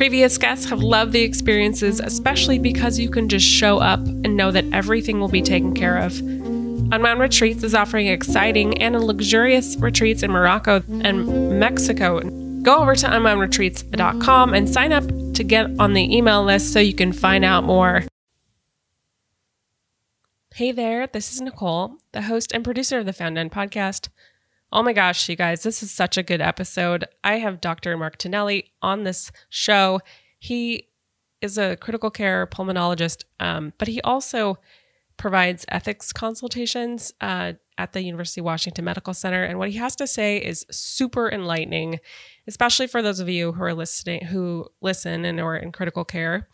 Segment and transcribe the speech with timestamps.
[0.00, 4.50] Previous guests have loved the experiences, especially because you can just show up and know
[4.50, 6.18] that everything will be taken care of.
[6.20, 12.20] Unwound Retreats is offering exciting and luxurious retreats in Morocco and Mexico.
[12.62, 16.94] Go over to unwoundretreats.com and sign up to get on the email list so you
[16.94, 18.04] can find out more.
[20.54, 24.08] Hey there, this is Nicole, the host and producer of the Found podcast.
[24.72, 27.04] Oh my gosh, you guys, this is such a good episode.
[27.24, 27.96] I have Dr.
[27.96, 30.00] Mark Tonelli on this show.
[30.38, 30.88] He
[31.40, 34.58] is a critical care pulmonologist, um, but he also
[35.16, 39.42] provides ethics consultations uh, at the University of Washington Medical Center.
[39.42, 41.98] And what he has to say is super enlightening,
[42.46, 46.48] especially for those of you who are listening, who listen and are in critical care.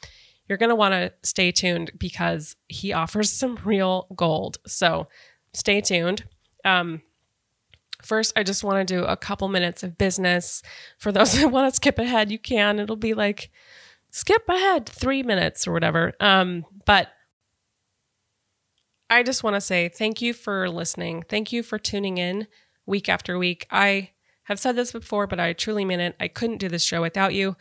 [0.48, 4.56] You're going to want to stay tuned because he offers some real gold.
[4.66, 5.08] So
[5.52, 6.24] stay tuned.
[6.64, 7.02] Um,
[8.06, 10.62] First, I just want to do a couple minutes of business.
[10.98, 12.78] For those that want to skip ahead, you can.
[12.78, 13.50] It'll be like
[14.12, 16.14] skip ahead three minutes or whatever.
[16.20, 17.08] Um, but
[19.10, 21.24] I just want to say thank you for listening.
[21.28, 22.46] Thank you for tuning in
[22.86, 23.66] week after week.
[23.70, 24.10] I
[24.44, 26.14] have said this before, but I truly mean it.
[26.20, 27.56] I couldn't do this show without you.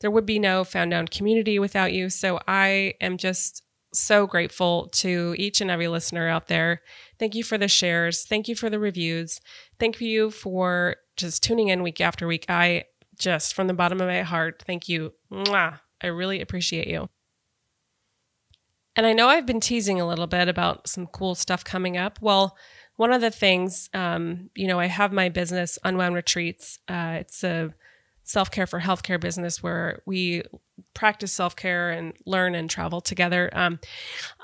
[0.00, 2.08] There would be no Found Down community without you.
[2.08, 6.82] So I am just so grateful to each and every listener out there.
[7.18, 8.24] Thank you for the shares.
[8.24, 9.40] Thank you for the reviews.
[9.80, 12.44] Thank you for just tuning in week after week.
[12.50, 12.84] I
[13.18, 15.14] just, from the bottom of my heart, thank you.
[15.32, 15.80] Mwah.
[16.02, 17.08] I really appreciate you.
[18.94, 22.18] And I know I've been teasing a little bit about some cool stuff coming up.
[22.20, 22.56] Well,
[22.96, 26.78] one of the things, um, you know, I have my business, Unwound Retreats.
[26.86, 27.72] Uh, it's a
[28.22, 30.42] self care for healthcare business where we
[30.92, 33.48] practice self care and learn and travel together.
[33.54, 33.78] Um,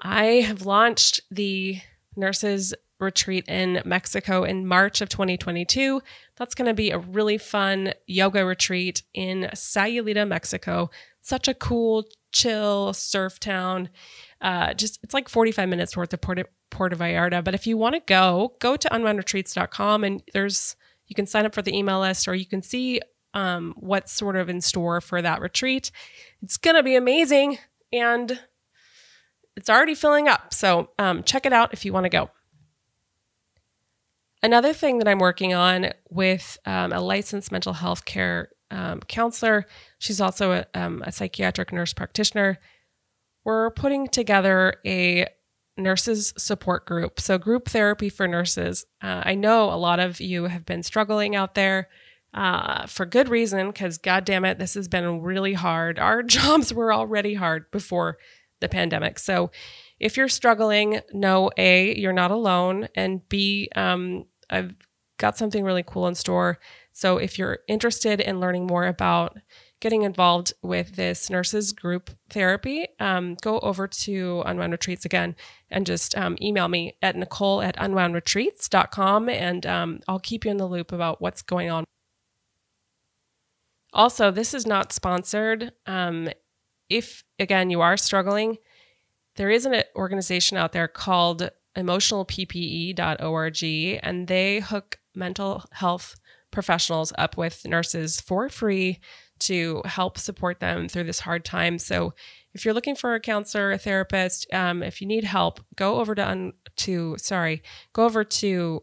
[0.00, 1.80] I have launched the
[2.16, 6.00] nurses retreat in Mexico in March of 2022.
[6.36, 10.90] That's going to be a really fun yoga retreat in Sayulita, Mexico.
[11.22, 13.90] Such a cool, chill surf town.
[14.40, 17.42] Uh, just it's like 45 minutes worth of Puerto, Puerto Vallarta.
[17.42, 21.54] But if you want to go, go to unwoundretreats.com and there's you can sign up
[21.54, 23.00] for the email list or you can see
[23.34, 25.90] um, what's sort of in store for that retreat.
[26.42, 27.58] It's going to be amazing
[27.92, 28.40] and
[29.56, 30.52] it's already filling up.
[30.52, 32.30] So um, check it out if you want to go.
[34.46, 39.66] Another thing that I'm working on with um, a licensed mental health care um, counselor,
[39.98, 42.60] she's also a, um, a psychiatric nurse practitioner.
[43.44, 45.26] We're putting together a
[45.76, 47.18] nurses support group.
[47.18, 48.86] So, group therapy for nurses.
[49.02, 51.88] Uh, I know a lot of you have been struggling out there
[52.32, 55.98] uh, for good reason, because God damn it, this has been really hard.
[55.98, 58.18] Our jobs were already hard before
[58.60, 59.18] the pandemic.
[59.18, 59.50] So
[59.98, 64.74] if you're struggling, know A, you're not alone, and B, um, I've
[65.18, 66.58] got something really cool in store.
[66.92, 69.38] So if you're interested in learning more about
[69.80, 75.36] getting involved with this nurses group therapy, um, go over to Unwound Retreats again
[75.70, 80.56] and just um, email me at nicole at unwoundretreats.com and um, I'll keep you in
[80.56, 81.84] the loop about what's going on.
[83.92, 85.72] Also, this is not sponsored.
[85.86, 86.28] Um,
[86.88, 88.58] if, again, you are struggling,
[89.36, 93.64] there is an organization out there called emotionalppe.org,
[94.02, 96.16] and they hook mental health
[96.50, 99.00] professionals up with nurses for free
[99.38, 101.78] to help support them through this hard time.
[101.78, 102.14] So,
[102.54, 106.14] if you're looking for a counselor, a therapist, um, if you need help, go over
[106.14, 107.62] to un- to sorry,
[107.92, 108.80] go over to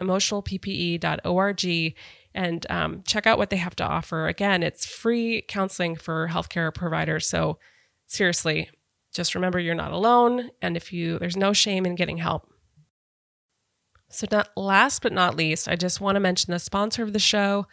[0.00, 1.94] emotionalppe.org
[2.34, 4.28] and um, check out what they have to offer.
[4.28, 7.28] Again, it's free counseling for healthcare providers.
[7.28, 7.58] So
[8.06, 8.70] seriously,
[9.12, 12.48] just remember you're not alone, and if you there's no shame in getting help.
[14.10, 17.18] So, not last but not least, I just want to mention the sponsor of the
[17.18, 17.66] show.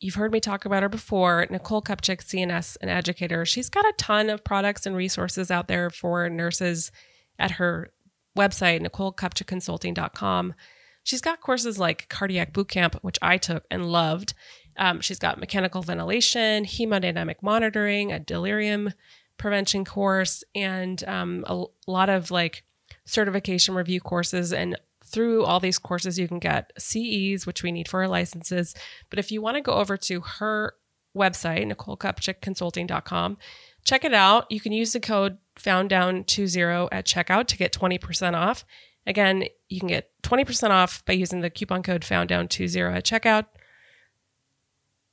[0.00, 3.44] You've heard me talk about her before, Nicole Kupchik, CNS and educator.
[3.44, 6.92] She's got a ton of products and resources out there for nurses
[7.38, 7.90] at her
[8.36, 10.54] website, NicoleKupchikConsulting.com.
[11.02, 14.34] She's got courses like Cardiac Bootcamp, which I took and loved.
[14.76, 18.92] Um, she's got mechanical ventilation, hemodynamic monitoring, a delirium
[19.38, 22.64] prevention course, and um, a lot of like
[23.04, 24.52] certification review courses.
[24.52, 28.74] And through all these courses, you can get CEs, which we need for our licenses.
[29.10, 30.74] But if you want to go over to her
[31.16, 33.38] website, NicoleKupchikConsulting.com,
[33.84, 34.50] check it out.
[34.50, 36.60] You can use the code found down 20
[36.92, 38.64] at checkout to get 20% off.
[39.06, 43.04] Again, you can get 20% off by using the coupon code found down 20 at
[43.04, 43.46] checkout.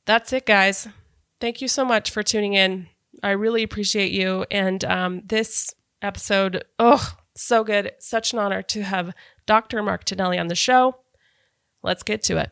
[0.05, 0.87] That's it, guys.
[1.39, 2.87] Thank you so much for tuning in.
[3.23, 4.45] I really appreciate you.
[4.51, 7.91] And um, this episode, oh, so good.
[7.99, 9.13] Such an honor to have
[9.45, 9.81] Dr.
[9.83, 10.97] Mark Tonelli on the show.
[11.83, 12.51] Let's get to it.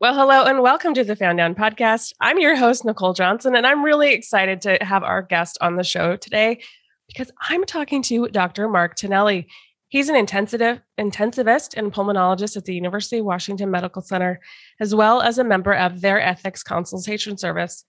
[0.00, 2.12] Well, hello and welcome to the Found Down podcast.
[2.20, 5.82] I'm your host, Nicole Johnson, and I'm really excited to have our guest on the
[5.82, 6.60] show today
[7.08, 8.68] because I'm talking to Dr.
[8.68, 9.48] Mark Tonelli.
[9.88, 14.38] He's an intensive, intensivist and pulmonologist at the University of Washington Medical Center,
[14.78, 17.84] as well as a member of their ethics consultation service.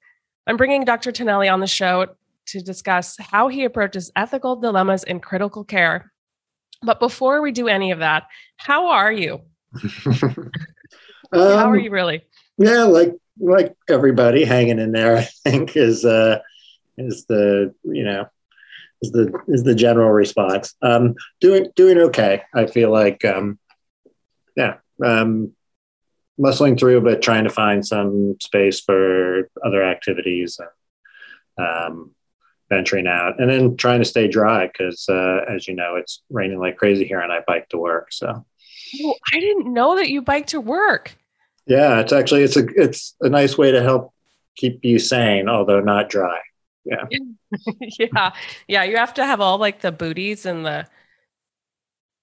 [0.47, 1.11] I'm bringing Dr.
[1.11, 2.07] Tonelli on the show
[2.47, 6.11] to discuss how he approaches ethical dilemmas in critical care.
[6.81, 8.23] But before we do any of that,
[8.57, 9.41] how are you?
[11.31, 12.23] Um, How are you really?
[12.57, 16.39] Yeah, like like everybody hanging in there, I think is uh
[16.97, 18.27] is the you know
[19.01, 20.75] is the is the general response.
[20.81, 22.43] Um doing doing okay.
[22.53, 23.59] I feel like um
[24.55, 25.53] yeah, um
[26.39, 30.59] muscling through but trying to find some space for other activities
[31.57, 32.11] and um
[32.69, 36.59] venturing out and then trying to stay dry because uh, as you know it's raining
[36.59, 38.45] like crazy here and I bike to work so
[39.03, 41.15] Oh, I didn't know that you bike to work.
[41.69, 44.11] Yeah, it's actually it's a it's a nice way to help
[44.55, 46.39] keep you sane, although not dry.
[46.83, 47.05] Yeah.
[47.99, 48.31] yeah.
[48.67, 48.83] Yeah.
[48.83, 50.87] You have to have all like the booties and the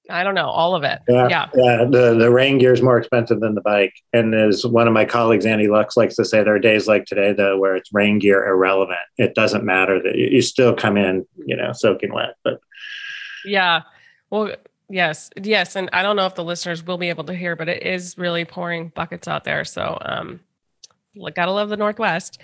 [0.09, 0.99] I don't know, all of it.
[1.09, 1.29] Yeah.
[1.29, 1.47] Yeah.
[1.55, 1.85] Yeah.
[1.85, 3.95] The the rain gear is more expensive than the bike.
[4.13, 7.05] And as one of my colleagues, Andy Luks, likes to say, there are days like
[7.07, 8.99] today though where it's rain gear irrelevant.
[9.17, 12.35] It doesn't matter that you, you still come in, you know, soaking wet.
[12.43, 12.59] But
[13.45, 13.83] Yeah.
[14.31, 14.53] Well,
[14.89, 15.31] yes.
[15.41, 15.77] Yes.
[15.77, 18.17] And I don't know if the listeners will be able to hear, but it is
[18.17, 19.65] really pouring buckets out there.
[19.65, 20.41] So um
[21.35, 22.41] gotta love the Northwest.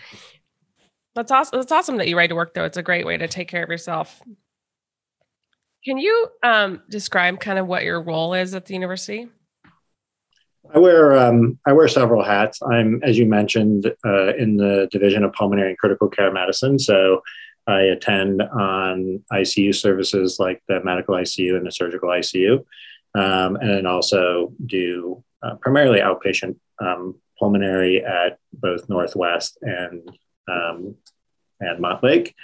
[1.15, 1.59] That's awesome.
[1.59, 2.65] That's awesome that you ride to work though.
[2.65, 4.23] It's a great way to take care of yourself.
[5.85, 9.29] Can you um, describe kind of what your role is at the university?
[10.73, 12.61] I wear um, I wear several hats.
[12.63, 16.79] I'm, as you mentioned, uh, in the division of pulmonary and critical care medicine.
[16.79, 17.21] So
[17.67, 22.65] I attend on ICU services like the medical ICU and the surgical ICU,
[23.15, 30.09] um, and then also do uh, primarily outpatient um, pulmonary at both Northwest and
[30.49, 30.97] um,
[31.61, 32.35] and Montlake.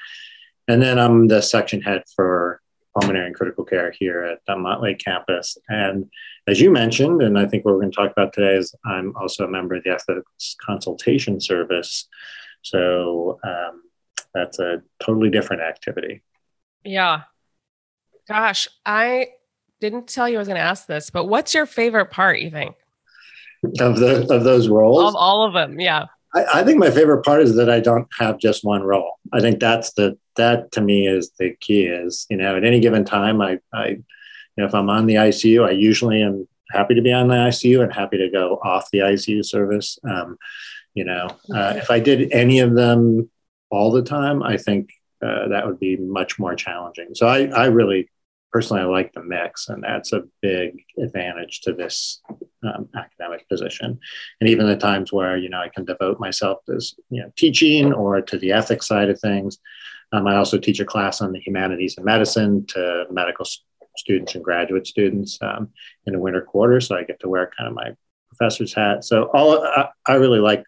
[0.68, 2.60] And then I'm the section head for
[2.94, 5.56] pulmonary and critical care here at the Montlake campus.
[5.68, 6.06] And
[6.46, 9.14] as you mentioned, and I think what we're going to talk about today is I'm
[9.16, 12.08] also a member of the ethics consultation service.
[12.62, 13.82] So um,
[14.34, 16.22] that's a totally different activity.
[16.84, 17.22] Yeah.
[18.28, 19.28] Gosh, I
[19.80, 22.50] didn't tell you I was going to ask this, but what's your favorite part, you
[22.50, 22.76] think?
[23.80, 25.80] Of the of those roles, Of all of them.
[25.80, 26.06] Yeah.
[26.34, 29.14] I, I think my favorite part is that I don't have just one role.
[29.32, 31.86] I think that's the that to me is the key.
[31.86, 34.04] Is you know at any given time, I I you
[34.56, 37.82] know if I'm on the ICU, I usually am happy to be on the ICU
[37.82, 39.98] and happy to go off the ICU service.
[40.08, 40.36] Um,
[40.94, 43.30] you know, uh, if I did any of them
[43.70, 44.90] all the time, I think
[45.24, 47.14] uh, that would be much more challenging.
[47.14, 48.08] So I I really
[48.52, 52.20] personally I like the mix, and that's a big advantage to this
[52.62, 53.98] um, academic position.
[54.40, 57.92] And even the times where you know I can devote myself to you know teaching
[57.92, 59.58] or to the ethics side of things.
[60.10, 63.46] Um, I also teach a class on the humanities and medicine to medical
[63.98, 65.68] students and graduate students um,
[66.06, 67.94] in the winter quarter, so I get to wear kind of my
[68.28, 69.04] professor's hat.
[69.04, 70.64] So all I, I really like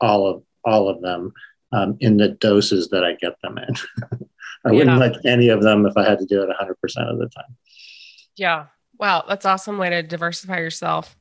[0.00, 1.32] all of all of them
[1.74, 3.74] um, in the doses that I get them in.
[4.64, 4.96] I wouldn't Yeah.
[4.96, 6.70] like any of them if I had to do it 100%
[7.10, 7.56] of the time.
[8.36, 8.66] Yeah.
[8.98, 9.24] Wow.
[9.28, 11.16] That's awesome way to diversify yourself.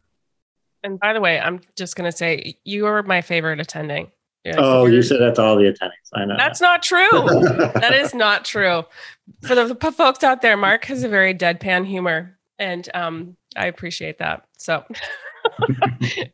[0.84, 4.12] And by the way, I'm just going to say you are my favorite attending.
[4.44, 6.10] You're Oh, you're- said that to all the attendings.
[6.14, 6.36] I know.
[6.38, 7.10] That's not true.
[7.76, 8.84] that is not true.
[9.42, 13.68] For the p- folks out there, Mark has a very deadpan humor, and um, I
[13.68, 14.46] appreciate that.
[14.58, 14.84] So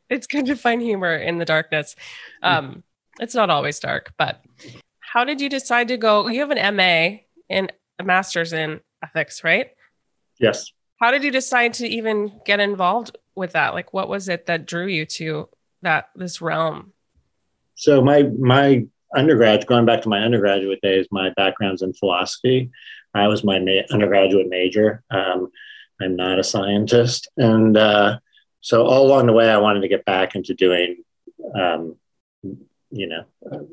[0.10, 1.96] it's good to find humor in the darkness.
[2.42, 2.84] Um,
[3.20, 4.44] it's not always dark, but
[5.00, 6.28] how did you decide to go?
[6.28, 9.72] You have an MA and a master's in ethics, right?
[10.40, 10.72] yes.
[11.00, 13.74] How did you decide to even get involved with that?
[13.74, 15.48] Like, what was it that drew you to
[15.82, 16.92] that this realm?
[17.76, 18.86] So my my
[19.16, 22.70] undergrad, going back to my undergraduate days, my background's in philosophy.
[23.14, 25.04] I was my ma- undergraduate major.
[25.10, 25.50] Um,
[26.02, 28.20] I'm not a scientist, and uh,
[28.62, 30.98] so all along the way, I wanted to get back into doing,
[31.56, 31.96] um,
[32.92, 33.68] you know,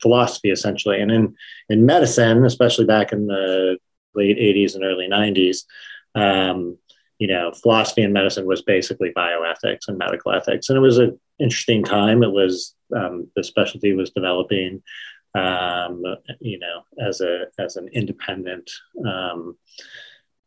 [0.00, 1.00] philosophy essentially.
[1.00, 1.34] And in
[1.68, 3.78] in medicine, especially back in the
[4.14, 5.64] late '80s and early '90s,
[6.14, 6.78] um,
[7.18, 11.18] you know, philosophy and medicine was basically bioethics and medical ethics, and it was an
[11.38, 12.22] interesting time.
[12.22, 14.82] It was um, the specialty was developing,
[15.34, 16.02] um,
[16.40, 18.70] you know, as a as an independent.
[19.04, 19.56] Um,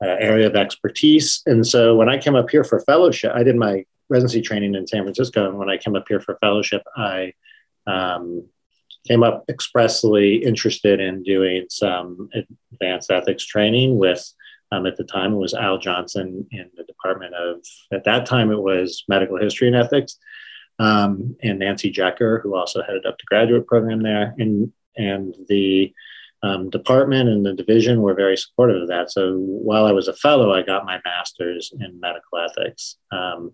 [0.04, 1.42] uh, area of expertise.
[1.46, 4.86] And so when I came up here for fellowship, I did my residency training in
[4.86, 5.48] San Francisco.
[5.48, 7.32] And when I came up here for fellowship, I
[7.88, 8.48] um,
[9.08, 12.30] came up expressly interested in doing some
[12.72, 14.26] advanced ethics training with,
[14.72, 17.58] um, at the time, it was Al Jonsen in the Department of,
[17.92, 20.18] at that time, it was Medical History and Ethics,
[20.80, 24.34] um, and Nancy Jecker, who also headed up the graduate program there.
[24.38, 25.94] And, and the
[26.42, 29.12] um, department and the division were very supportive of that.
[29.12, 33.52] So while I was a fellow, I got my master's in medical ethics um,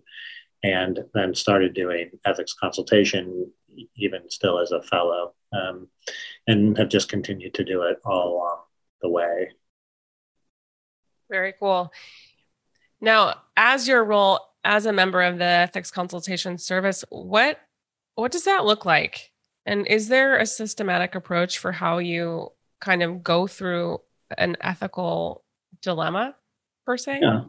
[0.62, 3.50] and then started doing ethics consultation,
[3.96, 5.88] even still as a fellow, um,
[6.46, 8.58] and have just continued to do it all along
[9.02, 9.50] the way.
[11.30, 11.92] Very cool.
[13.00, 17.58] Now, as your role as a member of the ethics consultation service, what
[18.16, 19.32] what does that look like?
[19.64, 24.00] And is there a systematic approach for how you kind of go through
[24.36, 25.44] an ethical
[25.80, 26.34] dilemma
[26.84, 27.20] per se?
[27.22, 27.44] Yeah.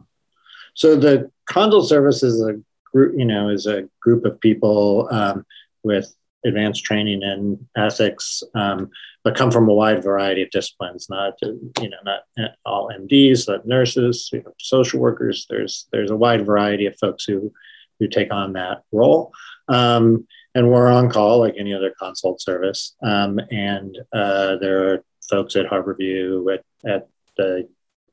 [0.74, 2.54] So the consult service is a
[2.92, 5.44] group, you know, is a group of people um,
[5.82, 8.90] with advanced training in ethics, um,
[9.24, 11.08] but come from a wide variety of disciplines.
[11.08, 15.46] Not you know, not all MDs, but nurses, you know, social workers.
[15.48, 17.52] There's there's a wide variety of folks who
[17.98, 19.32] who take on that role.
[19.68, 22.94] Um, and we're on call like any other consult service.
[23.02, 27.68] Um, and uh, there are folks at Harborview, at, at the,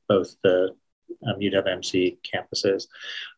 [0.07, 0.75] both the
[1.27, 2.87] um, UWMC campuses.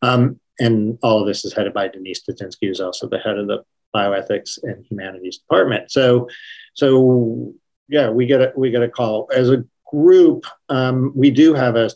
[0.01, 3.47] Um, and all of this is headed by Denise Dudzinski, who's also the head of
[3.47, 3.63] the
[3.95, 5.91] bioethics and humanities department.
[5.91, 6.29] So,
[6.75, 7.53] so
[7.89, 10.45] yeah, we get a, we get a call as a group.
[10.69, 11.89] Um, we do have a,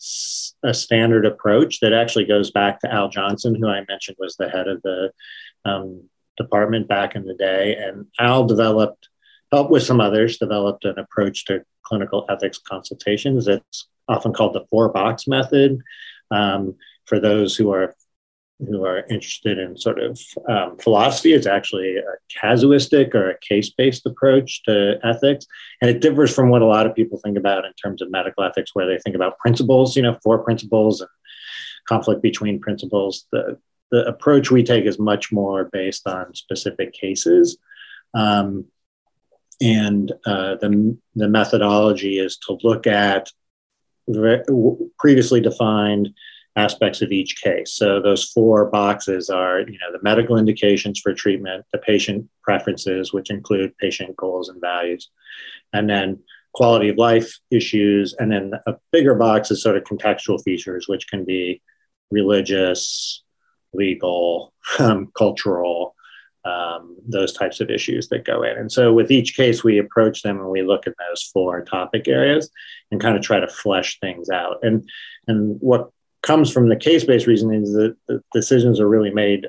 [0.64, 4.50] a standard approach that actually goes back to Al Jonsen, who I mentioned was the
[4.50, 5.12] head of the
[5.64, 7.78] um, department back in the day.
[7.78, 9.08] And Al developed,
[9.52, 13.48] helped with some others, developed an approach to clinical ethics consultations.
[13.48, 15.80] It's often called the four box method.
[16.32, 17.96] Um, for those who are
[18.60, 23.70] who are interested in sort of um, philosophy, it's actually a casuistic or a case
[23.70, 25.46] based approach to ethics.
[25.82, 28.44] And it differs from what a lot of people think about in terms of medical
[28.44, 31.10] ethics, where they think about principles, you know, four principles and
[31.88, 33.26] conflict between principles.
[33.32, 33.60] The,
[33.92, 37.58] the approach we take is much more based on specific cases.
[38.14, 38.66] Um,
[39.62, 43.32] and uh, the, the methodology is to look at
[45.00, 46.14] previously defined
[46.56, 47.74] aspects of each case.
[47.74, 53.12] So those four boxes are, you know, the medical indications for treatment, the patient preferences,
[53.12, 55.10] which include patient goals and values,
[55.74, 56.20] and then
[56.54, 61.08] quality of life issues, and then a bigger box is sort of contextual features, which
[61.10, 61.62] can be
[62.12, 63.24] religious,
[63.74, 65.94] legal, um, cultural,
[66.46, 68.56] um, those types of issues that go in.
[68.56, 72.08] And so with each case, we approach them and we look at those four topic
[72.08, 72.50] areas
[72.92, 74.60] and kind of try to flesh things out.
[74.62, 74.88] And
[75.28, 75.90] and what
[76.26, 79.48] comes from the case-based reasoning is that the decisions are really made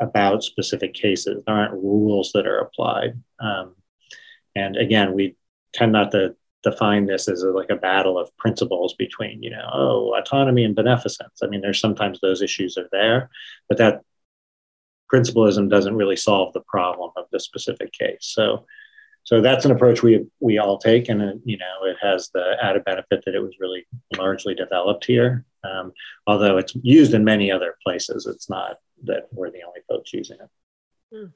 [0.00, 1.42] about specific cases.
[1.46, 3.20] There aren't rules that are applied.
[3.38, 3.76] Um,
[4.56, 5.36] and again, we
[5.74, 9.68] tend not to define this as a, like a battle of principles between, you know,
[9.72, 11.40] oh, autonomy and beneficence.
[11.42, 13.28] I mean, there's sometimes those issues are there,
[13.68, 14.00] but that
[15.12, 18.20] principlism doesn't really solve the problem of the specific case.
[18.20, 18.66] So,
[19.24, 22.56] so that's an approach we we all take, and it, you know it has the
[22.62, 23.86] added benefit that it was really
[24.18, 25.46] largely developed here.
[25.64, 25.92] Um,
[26.26, 30.38] although it's used in many other places, it's not that we're the only folks using
[30.40, 30.48] it.
[31.14, 31.26] Hmm.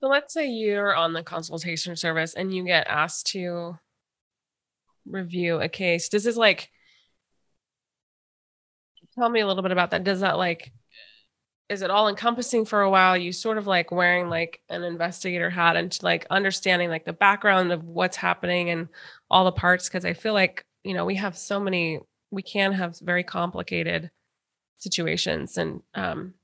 [0.00, 3.78] So let's say you're on the consultation service and you get asked to
[5.06, 6.08] review a case.
[6.08, 6.70] Does this like
[9.14, 10.04] tell me a little bit about that?
[10.04, 10.72] Does that like
[11.70, 15.48] is it all encompassing for a while you sort of like wearing like an investigator
[15.48, 18.88] hat and like understanding like the background of what's happening and
[19.30, 22.72] all the parts because i feel like you know we have so many we can
[22.72, 24.10] have very complicated
[24.76, 26.34] situations and um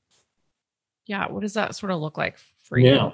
[1.07, 3.07] yeah what does that sort of look like for yeah.
[3.07, 3.13] you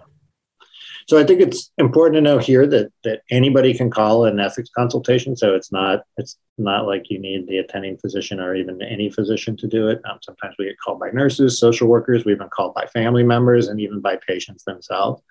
[1.08, 4.70] so I think it's important to know here that that anybody can call an ethics
[4.76, 5.36] consultation.
[5.36, 9.56] So it's not it's not like you need the attending physician or even any physician
[9.58, 10.00] to do it.
[10.08, 12.24] Um, sometimes we get called by nurses, social workers.
[12.24, 15.22] We've been called by family members and even by patients themselves.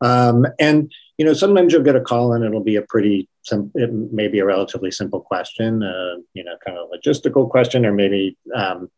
[0.00, 3.72] Um, and you know, sometimes you'll get a call and it'll be a pretty, sim-
[3.74, 7.86] it may be a relatively simple question, uh, you know, kind of a logistical question,
[7.86, 8.90] or maybe um,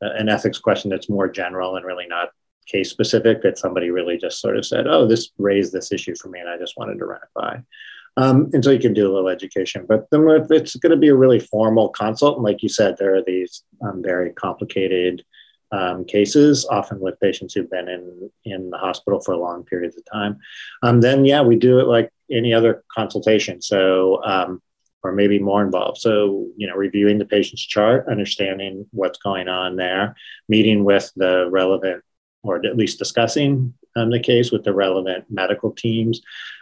[0.00, 2.30] an ethics question that's more general and really not
[2.66, 3.42] case specific.
[3.42, 6.48] That somebody really just sort of said, "Oh, this raised this issue for me, and
[6.48, 7.62] I just wanted to run it by."
[8.16, 9.86] Um, and so you can do a little education.
[9.88, 12.96] But then if it's going to be a really formal consult, and like you said,
[12.96, 15.24] there are these um, very complicated
[15.72, 20.04] um, cases, often with patients who've been in in the hospital for long periods of
[20.10, 20.38] time.
[20.82, 23.60] Um, then yeah, we do it like any other consultation.
[23.60, 24.62] So um,
[25.02, 25.98] or maybe more involved.
[25.98, 30.16] So you know, reviewing the patient's chart, understanding what's going on there,
[30.48, 32.02] meeting with the relevant
[32.42, 36.20] or at least discussing um, the case with the relevant medical teams,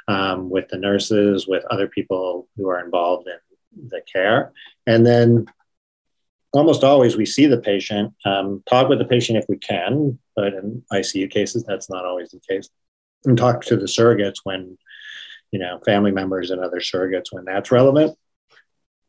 [0.09, 4.53] um, with the nurses, with other people who are involved in the care.
[4.87, 5.47] And then
[6.53, 10.55] almost always we see the patient, um, talk with the patient if we can, but
[10.55, 12.69] in ICU cases, that's not always the case.
[13.25, 14.77] And talk to the surrogates when,
[15.51, 18.17] you know, family members and other surrogates when that's relevant.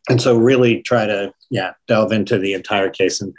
[0.10, 3.22] And so really try to, yeah, delve into the entire case.
[3.22, 3.34] And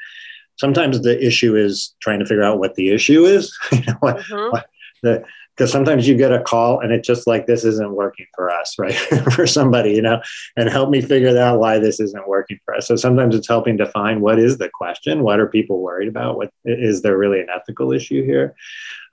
[0.56, 3.56] sometimes the issue is trying to figure out what the issue is.
[3.72, 4.50] you know, what, mm-hmm.
[4.50, 4.66] what
[5.02, 5.24] the,
[5.56, 8.74] because sometimes you get a call and it's just like this isn't working for us
[8.78, 8.94] right
[9.32, 10.20] for somebody you know
[10.56, 12.86] and help me figure out why this isn't working for us.
[12.86, 16.50] So sometimes it's helping define what is the question what are people worried about what
[16.64, 18.54] is there really an ethical issue here?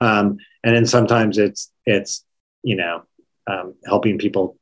[0.00, 2.24] Um, and then sometimes it's it's
[2.62, 3.02] you know
[3.46, 4.56] um, helping people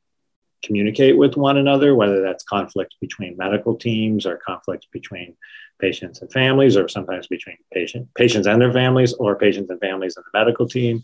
[0.62, 5.34] communicate with one another whether that's conflict between medical teams or conflict between
[5.80, 10.16] patients and families or sometimes between patient, patients and their families or patients and families
[10.16, 11.02] and the medical team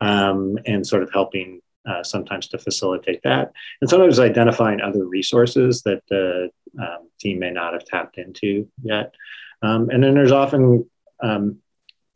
[0.00, 5.82] um, and sort of helping uh, sometimes to facilitate that, and sometimes identifying other resources
[5.82, 9.14] that the um, team may not have tapped into yet.
[9.62, 10.88] Um, and then there's often
[11.22, 11.58] um,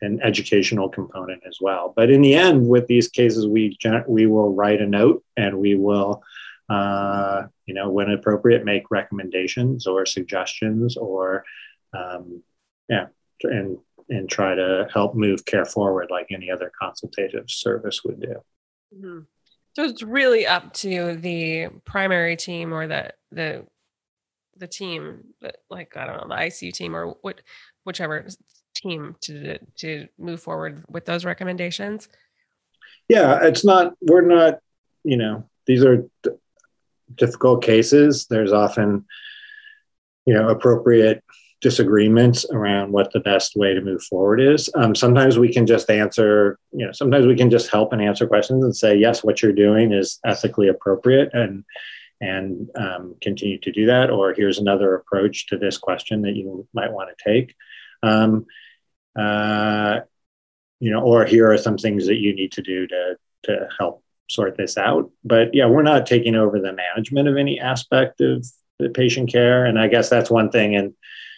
[0.02, 1.92] an educational component as well.
[1.94, 5.74] But in the end, with these cases, we we will write a note and we
[5.74, 6.22] will,
[6.68, 11.44] uh, you know, when appropriate, make recommendations or suggestions or,
[11.94, 12.42] um,
[12.88, 13.06] yeah,
[13.44, 18.34] and and try to help move care forward like any other consultative service would do.
[18.94, 19.20] Mm-hmm.
[19.74, 23.66] So it's really up to the primary team or the the
[24.56, 27.40] the team that like I don't know the ICU team or what
[27.84, 28.26] whichever
[28.74, 32.08] team to to move forward with those recommendations.
[33.08, 34.58] Yeah, it's not we're not
[35.04, 36.30] you know these are d-
[37.14, 38.26] difficult cases.
[38.28, 39.06] There's often
[40.26, 41.24] you know appropriate
[41.62, 44.68] disagreements around what the best way to move forward is.
[44.74, 48.26] Um, sometimes we can just answer, you know, sometimes we can just help and answer
[48.26, 51.64] questions and say, yes, what you're doing is ethically appropriate and
[52.20, 54.10] and um, continue to do that.
[54.10, 57.54] Or here's another approach to this question that you might want to take.
[58.02, 58.46] Um,
[59.18, 60.00] uh,
[60.78, 64.02] you know, or here are some things that you need to do to to help
[64.28, 65.10] sort this out.
[65.24, 68.44] But yeah, we're not taking over the management of any aspect of
[68.80, 70.74] the patient care, and I guess that's one thing.
[70.74, 70.94] And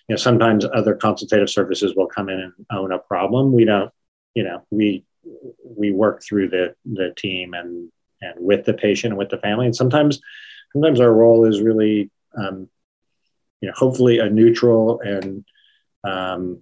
[0.09, 3.53] you know sometimes other consultative services will come in and own a problem.
[3.53, 3.91] We don't
[4.35, 5.05] you know we
[5.65, 7.91] we work through the the team and
[8.21, 9.67] and with the patient and with the family.
[9.67, 10.21] And sometimes
[10.73, 12.69] sometimes our role is really um,
[13.61, 15.45] you know hopefully a neutral and
[16.05, 16.61] um,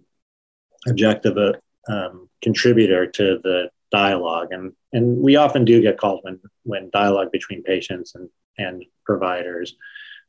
[0.86, 1.52] objective uh,
[1.88, 4.52] um, contributor to the dialogue.
[4.52, 8.28] And and we often do get called when when dialogue between patients and
[8.58, 9.74] and providers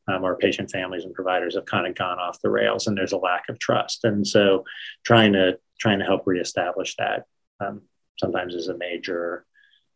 [0.07, 3.13] um, or patient families and providers have kind of gone off the rails and there's
[3.13, 4.03] a lack of trust.
[4.03, 4.63] And so
[5.03, 7.25] trying to trying to help reestablish that
[7.59, 7.81] um,
[8.19, 9.45] sometimes is a major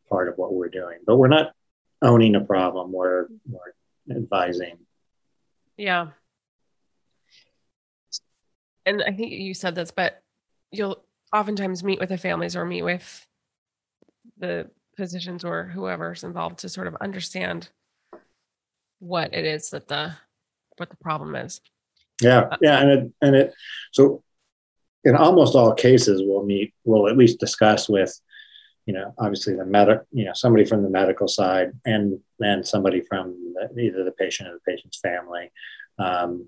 [0.10, 1.00] part of what we're doing.
[1.06, 1.52] But we're not
[2.02, 2.92] owning a problem.
[2.92, 4.78] We're, we're advising.
[5.78, 6.08] Yeah.
[8.86, 10.24] And i think you said this but
[10.72, 13.28] you'll oftentimes meet with the families or meet with
[14.38, 17.70] the physicians or whoever's involved to sort of understand
[19.00, 20.14] what it is that the
[20.78, 21.62] what the problem is.
[22.22, 23.54] Yeah, uh, yeah, and it and it
[23.92, 24.24] so
[25.04, 28.20] in almost all cases we'll meet we'll at least discuss with
[28.86, 33.02] you know obviously the medic you know somebody from the medical side and then somebody
[33.02, 35.52] from the, either the patient or the patient's family
[36.00, 36.48] um,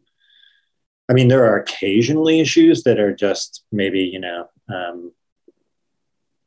[1.09, 5.11] i mean there are occasionally issues that are just maybe you know um,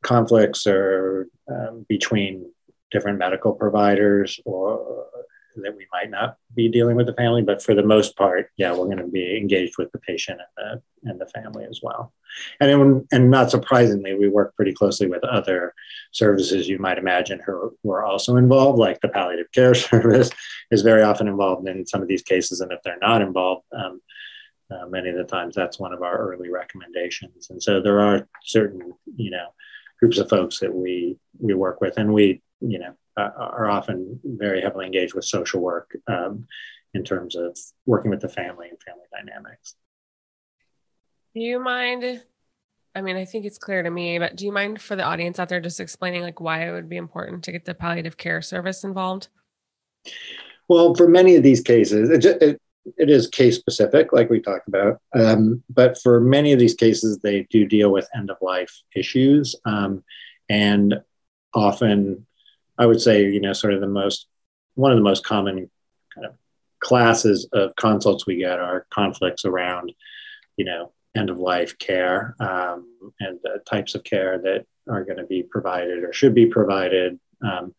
[0.03, 2.51] conflicts or um, between
[2.91, 5.07] different medical providers or
[5.61, 8.71] that we might not be dealing with the family, but for the most part, yeah,
[8.71, 12.13] we're going to be engaged with the patient and the and the family as well.
[12.59, 15.73] And and not surprisingly, we work pretty closely with other
[16.11, 20.31] services you might imagine who, who are also involved, like the palliative care service
[20.71, 23.65] is very often involved in some of these cases, and if they're not involved.
[23.71, 24.01] Um,
[24.71, 28.27] uh, many of the times that's one of our early recommendations and so there are
[28.43, 29.49] certain you know
[29.99, 34.19] groups of folks that we we work with and we you know, uh, are often
[34.23, 36.47] very heavily engaged with social work um,
[36.93, 39.75] in terms of working with the family and family dynamics.
[41.33, 42.23] Do you mind?
[42.95, 45.39] I mean, I think it's clear to me, but do you mind for the audience
[45.39, 48.41] out there just explaining like why it would be important to get the palliative care
[48.41, 49.29] service involved?
[50.69, 52.61] Well, for many of these cases, it, it,
[52.97, 55.01] it is case specific, like we talked about.
[55.15, 59.55] Um, but for many of these cases, they do deal with end of life issues.
[59.65, 60.03] Um,
[60.49, 60.95] and
[61.53, 62.25] often,
[62.77, 64.27] I would say, you know, sort of the most,
[64.75, 65.69] one of the most common
[66.13, 66.33] kind of
[66.79, 69.93] classes of consults we get are conflicts around,
[70.57, 75.17] you know, end of life care um, and the types of care that are going
[75.17, 77.73] to be provided or should be provided um,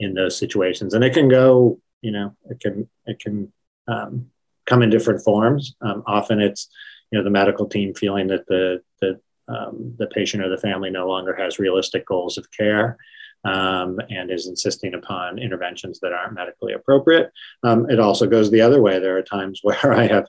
[0.00, 0.94] in those situations.
[0.94, 3.52] And it can go, you know, it can it can
[3.88, 4.30] um,
[4.66, 5.74] come in different forms.
[5.80, 6.68] Um, often it's,
[7.10, 10.90] you know, the medical team feeling that the the um, the patient or the family
[10.90, 12.98] no longer has realistic goals of care
[13.44, 17.30] um, and is insisting upon interventions that aren't medically appropriate.
[17.62, 18.98] Um, it also goes the other way.
[18.98, 20.26] There are times where I have,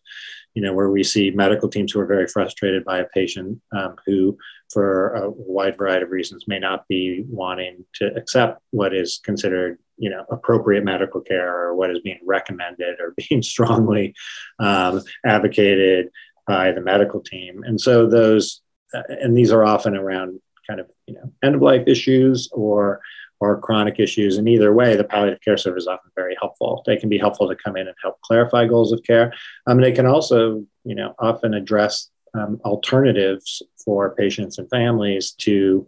[0.53, 3.95] you know, where we see medical teams who are very frustrated by a patient um,
[4.05, 4.37] who,
[4.71, 9.79] for a wide variety of reasons, may not be wanting to accept what is considered,
[9.97, 14.13] you know, appropriate medical care or what is being recommended or being strongly
[14.59, 16.09] um, advocated
[16.47, 17.63] by the medical team.
[17.63, 18.61] And so those,
[18.93, 23.01] uh, and these are often around kind of you know end of life issues or
[23.39, 24.37] or chronic issues.
[24.37, 26.83] And either way, the palliative care service is often very helpful.
[26.85, 29.33] They can be helpful to come in and help clarify goals of care.
[29.67, 35.87] Um, they can also, you know, often address um, alternatives for patients and families to,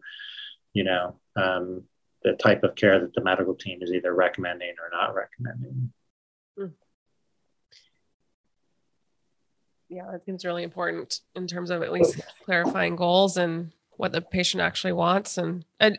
[0.73, 1.83] you know, um,
[2.23, 5.93] the type of care that the medical team is either recommending or not recommending.
[6.57, 6.65] Hmm.
[9.89, 14.21] Yeah, that seems really important in terms of at least clarifying goals and what the
[14.21, 15.97] patient actually wants and and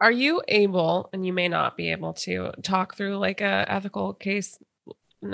[0.00, 4.14] are you able and you may not be able to talk through like a ethical
[4.14, 4.58] case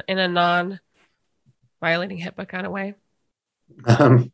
[0.07, 0.79] in a non
[1.81, 2.95] violating HIPAA kind of way?
[3.87, 4.31] Um,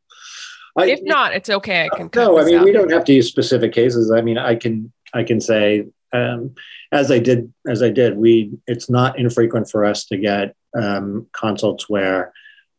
[0.76, 1.84] I, if not, it's okay.
[1.84, 2.10] I can.
[2.16, 2.64] No, I mean out.
[2.64, 4.10] we don't have to use specific cases.
[4.10, 6.54] I mean, I can I can say um,
[6.90, 8.16] as I did as I did.
[8.16, 12.32] We it's not infrequent for us to get um, consults where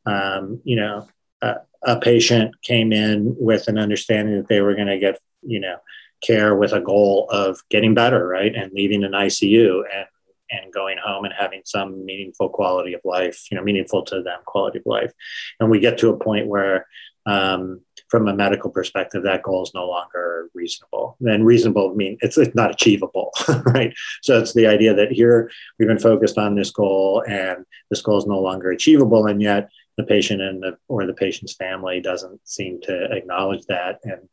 [0.06, 1.08] um, you know
[1.42, 1.56] uh,
[1.86, 5.78] a patient came in with an understanding that they were going to get, you know,
[6.22, 10.08] care with a goal of getting better, right, and leaving an ICU and
[10.52, 14.40] and going home and having some meaningful quality of life, you know, meaningful to them
[14.46, 15.12] quality of life.
[15.60, 16.86] And we get to a point where,
[17.26, 21.18] um, from a medical perspective, that goal is no longer reasonable.
[21.22, 23.32] And reasonable I mean it's, it's not achievable,
[23.66, 23.94] right?
[24.22, 28.20] So it's the idea that here we've been focused on this goal, and this goal
[28.20, 32.40] is no longer achievable, and yet the patient and the or the patient's family doesn't
[32.48, 34.00] seem to acknowledge that.
[34.04, 34.28] And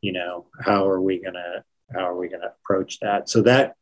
[0.00, 3.28] you know how are we going to how are we going to approach that?
[3.28, 3.74] So that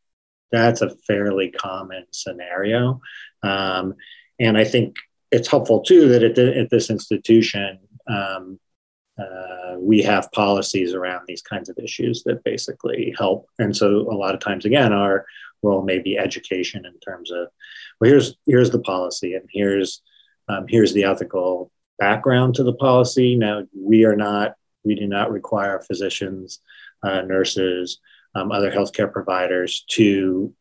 [0.51, 3.01] that's a fairly common scenario.
[3.43, 3.95] Um,
[4.39, 4.95] and i think
[5.31, 8.59] it's helpful too that at, the, at this institution um,
[9.19, 13.47] uh, we have policies around these kinds of issues that basically help.
[13.59, 15.25] And so a lot of times again our
[15.61, 17.47] role may be education in terms of
[17.99, 20.01] well here's here's the policy and here's
[20.49, 23.35] um, here's the ethical background to the policy.
[23.35, 26.59] Now, we are not, we do not require physicians,
[27.03, 27.99] uh, nurses,
[28.35, 30.53] um, other healthcare providers to,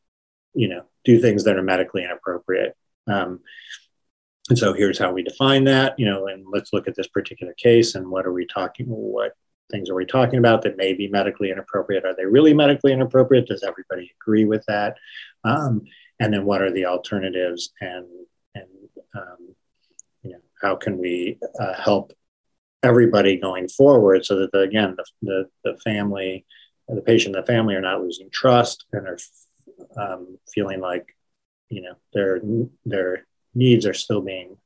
[0.55, 2.77] you know, do things that are medically inappropriate.
[3.07, 3.41] Um,
[4.51, 7.55] and so here's how we define that, you know, and let's look at this particular
[7.55, 9.33] case and what are we talking, what
[9.71, 12.05] things are we talking about that may be medically inappropriate?
[12.05, 13.47] Are they really medically inappropriate?
[13.47, 14.97] Does everybody agree with that?
[15.45, 15.83] Um,
[16.19, 18.07] and then what are the alternatives and,
[18.55, 18.67] and
[19.15, 19.55] um,
[20.63, 22.13] how can we uh, help
[22.83, 26.45] everybody going forward so that the, again the, the, the family
[26.89, 29.19] the patient and the family are not losing trust and are
[29.97, 31.15] um, feeling like
[31.69, 32.41] you know their
[32.87, 34.57] their needs are still being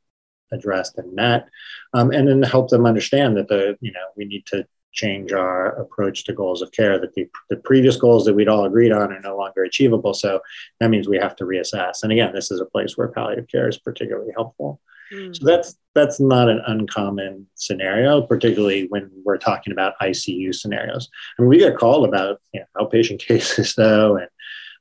[0.52, 1.48] addressed and met
[1.94, 5.68] um, and then help them understand that the you know we need to change our
[5.80, 9.10] approach to goals of care that the, the previous goals that we'd all agreed on
[9.10, 10.12] are no longer achievable.
[10.12, 10.40] So
[10.80, 12.02] that means we have to reassess.
[12.02, 14.80] And again this is a place where palliative care is particularly helpful
[15.12, 15.36] Mm.
[15.36, 21.08] So that's that's not an uncommon scenario, particularly when we're talking about ICU scenarios.
[21.38, 24.28] I mean, we get called about you know, outpatient cases though, and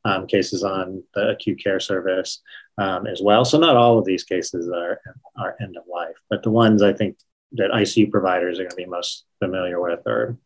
[0.05, 2.41] um, cases on the acute care service
[2.77, 3.45] um, as well.
[3.45, 5.01] So not all of these cases are
[5.37, 7.17] are end of life, but the ones I think
[7.53, 10.37] that ICU providers are going to be most familiar with are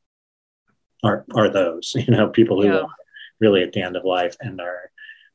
[1.03, 2.79] are, are those you know people who yeah.
[2.79, 2.87] are
[3.39, 4.91] really at the end of life and are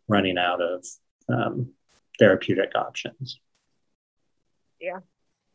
[0.08, 0.84] running out of
[1.28, 1.70] um,
[2.18, 3.38] therapeutic options.
[4.80, 5.00] Yeah.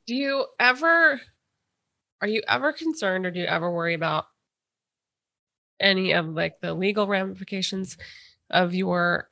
[0.07, 1.19] Do you ever
[2.21, 4.25] are you ever concerned or do you ever worry about
[5.79, 7.97] any of like the legal ramifications
[8.49, 9.29] of your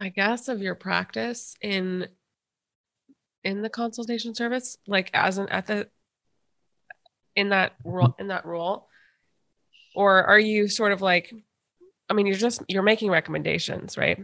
[0.00, 2.08] I guess of your practice in
[3.44, 5.88] in the consultation service, like as an at the
[7.36, 8.88] in that role in that role?
[9.94, 11.32] Or are you sort of like
[12.10, 14.18] I mean you're just you're making recommendations, right?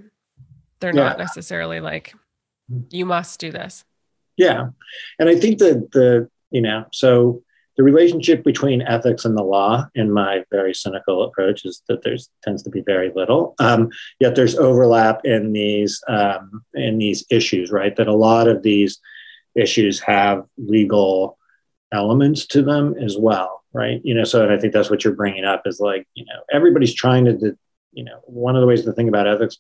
[0.81, 1.05] They're yeah.
[1.05, 2.15] not necessarily like
[2.91, 3.85] you must do this.
[4.37, 4.69] Yeah.
[5.19, 7.43] And I think that the, you know, so
[7.77, 12.29] the relationship between ethics and the law, in my very cynical approach, is that there's
[12.43, 13.55] tends to be very little.
[13.61, 17.95] Um, yet there's overlap in these um, in these issues, right?
[17.95, 18.99] That a lot of these
[19.55, 21.39] issues have legal
[21.93, 24.01] elements to them as well, right?
[24.05, 26.95] You know, so I think that's what you're bringing up is like, you know, everybody's
[26.95, 27.57] trying to,
[27.93, 29.57] you know, one of the ways to think about ethics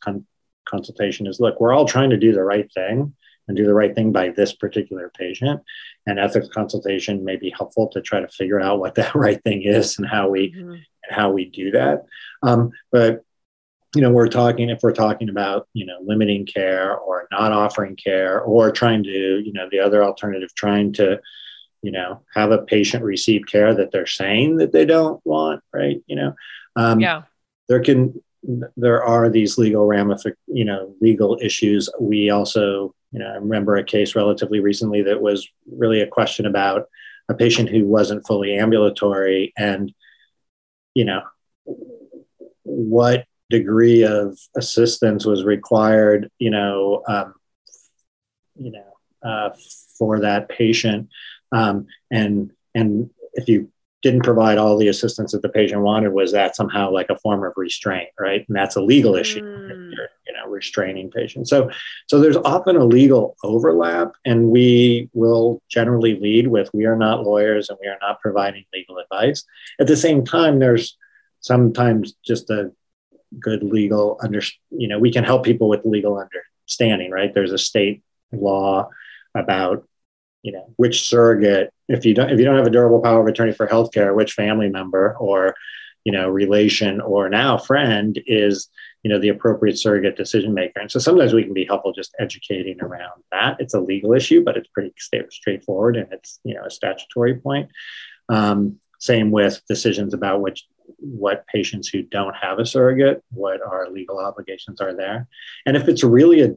[0.68, 3.14] consultation is look, we're all trying to do the right thing
[3.48, 5.60] and do the right thing by this particular patient.
[6.06, 9.62] And ethics consultation may be helpful to try to figure out what that right thing
[9.62, 10.72] is and how we mm-hmm.
[10.72, 12.04] and how we do that.
[12.42, 13.24] Um, but
[13.96, 17.96] you know, we're talking if we're talking about you know limiting care or not offering
[17.96, 21.20] care or trying to you know the other alternative, trying to
[21.82, 26.02] you know have a patient receive care that they're saying that they don't want, right?
[26.06, 26.34] You know,
[26.76, 27.22] um, yeah,
[27.68, 28.22] there can
[28.76, 31.88] there are these legal ramific, you know, legal issues.
[32.00, 36.46] We also, you know, I remember a case relatively recently that was really a question
[36.46, 36.88] about
[37.28, 39.92] a patient who wasn't fully ambulatory and,
[40.94, 41.22] you know,
[42.62, 47.34] what degree of assistance was required, you know, um,
[48.56, 49.50] you know, uh,
[49.98, 51.08] for that patient,
[51.52, 53.70] um, and and if you
[54.02, 57.42] didn't provide all the assistance that the patient wanted was that somehow like a form
[57.44, 58.44] of restraint right?
[58.48, 59.90] And that's a legal issue mm.
[60.26, 61.50] you know restraining patients.
[61.50, 61.70] So
[62.06, 67.24] so there's often a legal overlap and we will generally lead with we are not
[67.24, 69.44] lawyers and we are not providing legal advice.
[69.80, 70.96] At the same time there's
[71.40, 72.72] sometimes just a
[73.38, 77.34] good legal under you know we can help people with legal understanding right?
[77.34, 78.90] There's a state law
[79.34, 79.84] about
[80.42, 83.26] you know which surrogate if you don't if you don't have a durable power of
[83.26, 85.54] attorney for healthcare which family member or
[86.04, 88.68] you know relation or now friend is
[89.02, 90.80] you know the appropriate surrogate decision maker.
[90.80, 93.56] And so sometimes we can be helpful just educating around that.
[93.58, 94.92] It's a legal issue but it's pretty
[95.30, 97.70] straightforward and it's you know a statutory point.
[98.28, 100.66] Um, same with decisions about which
[100.98, 105.28] what patients who don't have a surrogate what our legal obligations are there.
[105.66, 106.56] And if it's really a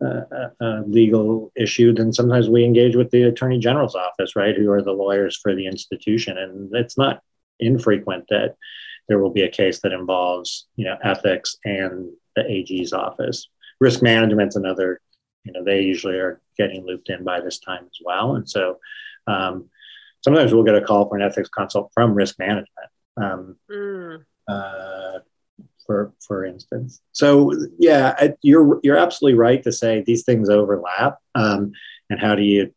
[0.00, 4.70] a, a, legal issue, then sometimes we engage with the attorney general's office, right, who
[4.70, 7.22] are the lawyers for the institution, and it's not
[7.60, 8.56] infrequent that
[9.08, 13.48] there will be a case that involves, you know, ethics and the AG's office.
[13.80, 15.00] Risk management's another,
[15.44, 18.78] you know, they usually are getting looped in by this time as well, and so
[19.26, 19.70] um,
[20.22, 22.90] sometimes we'll get a call for an ethics consult from risk management.
[23.16, 24.24] Um, mm.
[24.48, 25.18] uh,
[25.86, 27.00] for for instance.
[27.12, 31.18] So yeah, you're you're absolutely right to say these things overlap.
[31.34, 31.72] Um,
[32.10, 32.72] and how do you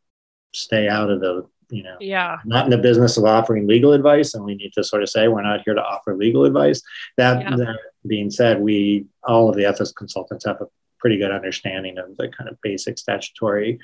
[0.54, 4.34] stay out of the you know yeah not in the business of offering legal advice
[4.34, 6.82] and we need to sort of say we're not here to offer legal advice
[7.18, 7.56] that, yeah.
[7.56, 10.68] that being said we all of the ethics consultants have a
[11.00, 13.80] pretty good understanding of the kind of basic statutory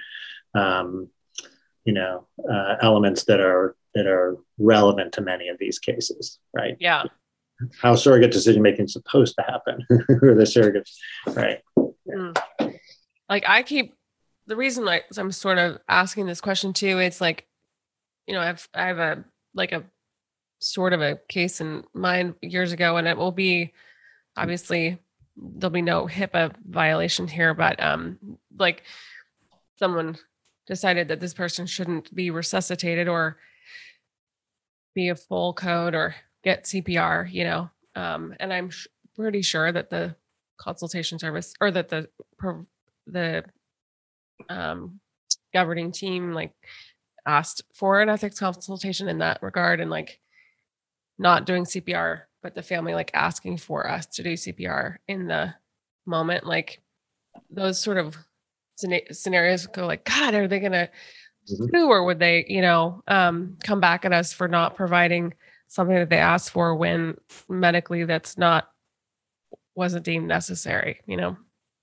[0.55, 1.09] um,
[1.83, 6.77] you know uh, elements that are that are relevant to many of these cases right
[6.79, 7.03] yeah
[7.81, 9.85] how surrogate decision making is supposed to happen
[10.21, 10.97] or the surrogates
[11.35, 11.59] right
[12.07, 12.73] mm.
[13.29, 13.93] like i keep
[14.47, 17.47] the reason like i'm sort of asking this question too it's like
[18.27, 19.23] you know i've i have a
[19.53, 19.83] like a
[20.59, 23.73] sort of a case in mind years ago and it will be
[24.37, 24.97] obviously
[25.35, 28.17] there'll be no hipaa violation here but um
[28.57, 28.83] like
[29.77, 30.15] someone
[30.67, 33.37] decided that this person shouldn't be resuscitated or
[34.95, 37.69] be a full code or get CPR, you know.
[37.95, 40.15] Um, and I'm sh- pretty sure that the
[40.57, 42.07] consultation service or that the
[43.07, 43.43] the
[44.49, 44.99] um,
[45.53, 46.53] governing team like
[47.25, 50.19] asked for an ethics consultation in that regard and like
[51.17, 55.53] not doing CPR, but the family like asking for us to do CPR in the
[56.05, 56.81] moment, like
[57.49, 58.17] those sort of
[58.75, 60.89] scenarios go like, God, are they gonna
[61.49, 61.65] mm-hmm.
[61.71, 65.33] sue or would they, you know, um, come back at us for not providing
[65.73, 67.17] something that they asked for when
[67.49, 68.69] medically that's not
[69.75, 71.35] wasn't deemed necessary you know?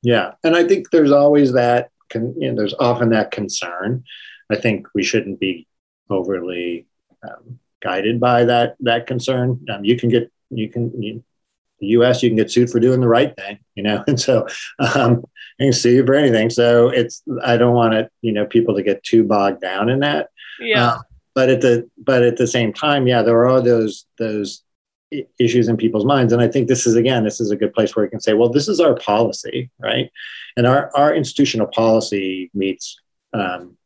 [0.03, 4.05] Yeah and i think there's always that con- you know, there's often that concern.
[4.51, 5.67] I think we shouldn't be
[6.11, 6.87] overly
[7.23, 9.65] um, guided by that that concern.
[9.73, 11.25] Um, you can get you can you,
[11.79, 14.05] the us you can get sued for doing the right thing you know?
[14.09, 14.47] And so
[14.79, 15.25] um,
[15.59, 16.51] you can sue you for anything.
[16.51, 20.01] So it's i don't want it you know people to get too bogged down in
[20.01, 20.29] that.
[20.59, 20.87] Yeah.
[20.87, 20.99] Uh,
[21.35, 24.63] but at the but at the same time, yeah, there are those those
[25.39, 26.33] issues in people's minds.
[26.33, 28.35] And i think this is again this is a good place where you can say
[28.35, 30.11] well this is our policy right?
[30.57, 32.97] And our our institutional policy meets
[33.33, 33.77] um,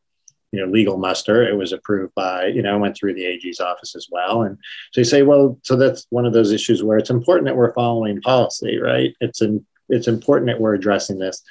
[0.53, 1.47] you know legal muster.
[1.47, 4.43] It was approved by you know went through the ag's office as well.
[4.43, 4.59] And
[4.93, 7.75] so you say well so that's one of those issues where it's important that we're
[7.75, 9.15] following policy right?
[9.21, 11.43] It's in, it's important that we're addressing this.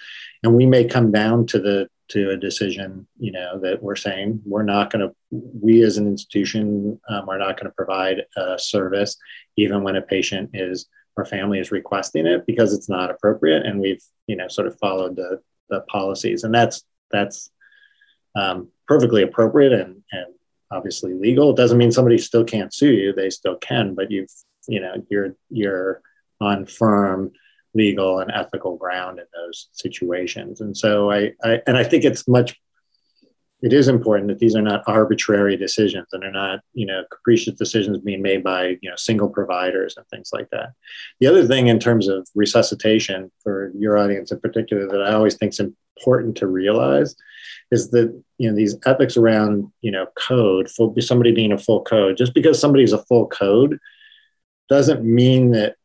[0.44, 4.42] And we may come down to the to a decision, you know, that we're saying
[4.46, 8.60] we're not going to, we as an institution um, are not going to provide a
[8.60, 9.18] service
[9.58, 13.80] even when a patient is or family is requesting it because it's not appropriate, and
[13.80, 17.52] we've, you know, sort of followed the the policies, and that's that's
[18.36, 20.34] um, perfectly appropriate and and
[20.72, 21.52] obviously legal.
[21.52, 24.32] It doesn't mean somebody still can't sue you; they still can, but you've,
[24.68, 26.02] you know, you're you're
[26.42, 27.32] on firm
[27.74, 30.62] legal and ethical ground in those situations.
[30.62, 32.60] And so I, I and I think it's much
[33.64, 37.56] it is important that these are not arbitrary decisions and they're not you know capricious
[37.56, 40.74] decisions being made by you know single providers and things like that
[41.20, 45.36] the other thing in terms of resuscitation for your audience in particular that i always
[45.36, 47.16] think is important to realize
[47.72, 51.82] is that you know these ethics around you know code full somebody being a full
[51.84, 53.80] code just because somebody's a full code
[54.70, 55.76] doesn't mean that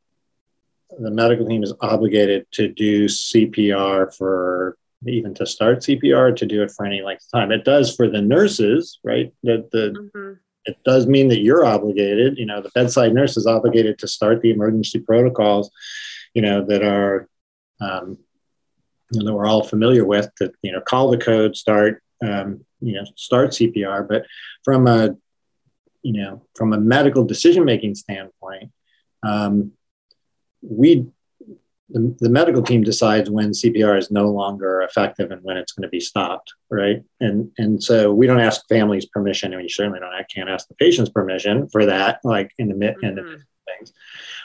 [0.98, 6.62] the medical team is obligated to do CPR for even to start CPR to do
[6.62, 7.52] it for any length of time.
[7.52, 9.32] It does for the nurses, right?
[9.44, 10.32] That the mm-hmm.
[10.64, 12.36] it does mean that you're obligated.
[12.38, 15.70] You know, the bedside nurse is obligated to start the emergency protocols.
[16.34, 17.28] You know that are
[17.80, 18.18] um,
[19.12, 20.28] you know, that we're all familiar with.
[20.40, 24.06] That you know, call the code, start um, you know, start CPR.
[24.08, 24.26] But
[24.64, 25.16] from a
[26.02, 28.70] you know, from a medical decision making standpoint,
[29.22, 29.72] um,
[30.62, 31.06] we
[31.90, 35.84] the, the, medical team decides when CPR is no longer effective and when it's going
[35.84, 37.02] to be stopped, right?
[37.20, 40.12] And and so we don't ask families permission, and we certainly don't.
[40.12, 43.06] I can't ask the patient's permission for that, like in the mid mm-hmm.
[43.06, 43.26] end of
[43.66, 43.92] things.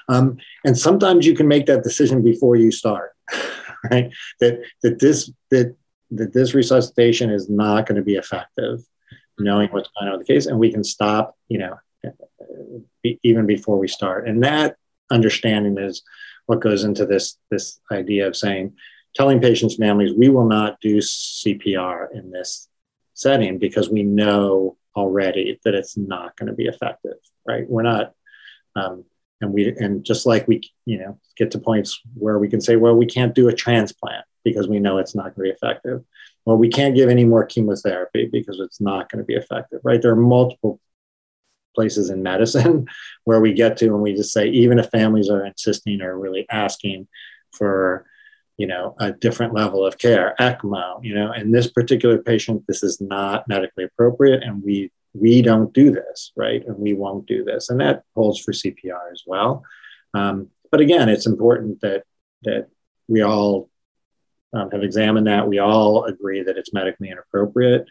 [0.08, 3.12] Um, and sometimes you can make that decision before you start,
[3.92, 4.12] right?
[4.40, 5.76] That that this that
[6.12, 8.80] that this resuscitation is not going to be effective,
[9.38, 11.78] knowing what's going on with the case, and we can stop, you know,
[13.24, 14.28] even before we start.
[14.28, 14.78] And that
[15.12, 16.02] understanding is
[16.46, 18.74] what goes into this this idea of saying
[19.16, 22.68] telling patients families we will not do cpr in this
[23.14, 27.70] setting because we know already that it's not going to be effective right?
[27.70, 28.14] We're not
[28.76, 29.06] um,
[29.42, 32.76] and we and just like we you know get to points where we can say
[32.76, 36.04] well we can't do a transplant because we know it's not going to be effective.
[36.46, 40.02] Well we can't give any more chemotherapy because it's not going to be effective right?
[40.02, 40.80] There are multiple
[41.76, 42.88] places in medicine
[43.24, 46.46] where we get to and we just say even if families are insisting or really
[46.50, 47.08] asking
[47.52, 48.06] for
[48.58, 52.84] you know a different level of care ecmo you know in this particular patient this
[52.84, 56.66] is not medically appropriate and we we don't do this right?
[56.66, 57.70] And we won't do this.
[57.70, 59.64] And that holds for cpr as well.
[60.14, 62.04] Um, but again it's important that
[62.44, 62.68] that
[63.08, 63.70] we all
[64.54, 65.48] um, have examined that.
[65.48, 67.86] We all agree that it's medically inappropriate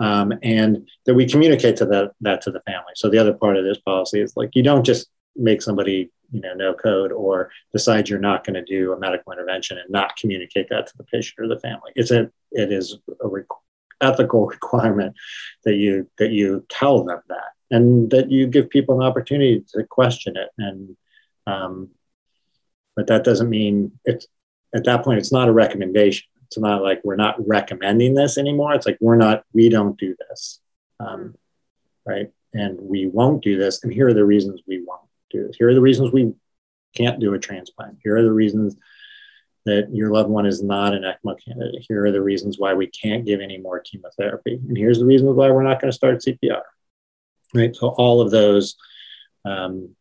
[0.00, 2.92] um, and that we communicate to that that to the family.
[2.94, 6.40] So the other part of this policy is like you don't just make somebody you
[6.40, 10.16] know no code or decide you're not going to do a medical intervention and not
[10.16, 11.92] communicate that to the patient or the family.
[11.94, 13.42] It's a it is a re-
[14.00, 15.14] ethical requirement
[15.64, 19.84] that you that you tell them that and that you give people an opportunity to
[19.84, 20.96] question it and
[21.46, 21.90] um,
[22.94, 24.26] but that doesn't mean it's
[24.74, 28.74] at that point it's not a recommendation it's not like we're not recommending this anymore.
[28.74, 30.60] It's like we're not, we don't do this.
[31.00, 31.34] Um,
[32.04, 32.30] right.
[32.54, 33.82] And we won't do this.
[33.82, 35.56] And here are the reasons we won't do this.
[35.56, 36.32] Here are the reasons we
[36.94, 37.98] can't do a transplant.
[38.02, 38.76] Here are the reasons
[39.64, 41.84] that your loved one is not an ECMO candidate.
[41.88, 44.60] Here are the reasons why we can't give any more chemotherapy.
[44.68, 46.62] And here's the reasons why we're not going to start CPR.
[47.52, 47.74] Right.
[47.74, 48.76] So all of those,
[49.44, 49.96] um,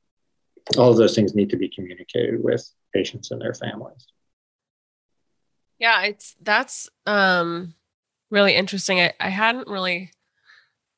[0.77, 4.05] all of those things need to be communicated with patients and their families.
[5.79, 7.73] Yeah, it's that's um
[8.31, 8.99] really interesting.
[8.99, 10.11] I, I hadn't really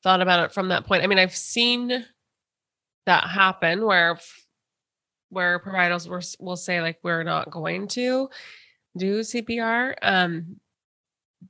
[0.02, 1.04] thought about it from that point.
[1.04, 2.06] I mean, I've seen
[3.06, 4.18] that happen where
[5.30, 8.30] where providers will, will say like we're not going to
[8.96, 10.60] do CPR um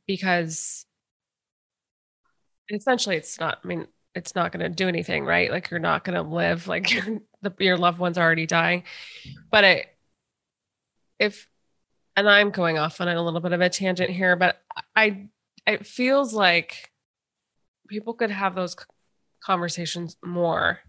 [0.07, 0.87] because
[2.71, 5.51] essentially it's not I mean it's not going to do anything, right?
[5.51, 6.89] Like you're not going to live like
[7.43, 8.83] the, your loved one's already dying.
[9.51, 9.87] But it
[11.19, 11.49] if
[12.19, 14.61] and I'm going off on a little bit of a tangent here, but
[14.97, 15.29] I
[15.67, 16.91] it feels like
[17.89, 18.75] people could have those
[19.41, 20.81] conversations more.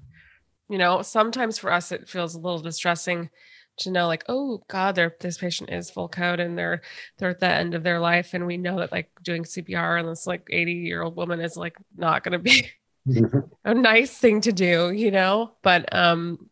[0.70, 3.30] You know, sometimes for us it feels a little distressing
[3.78, 6.82] to know like, oh God, this patient is full code and they're
[7.20, 8.34] they're at the end of their life.
[8.34, 11.56] And we know that like doing CPR on this like 80 year old woman is
[11.56, 12.70] like not gonna be
[13.64, 15.52] a nice thing to do, you know?
[15.62, 16.50] But um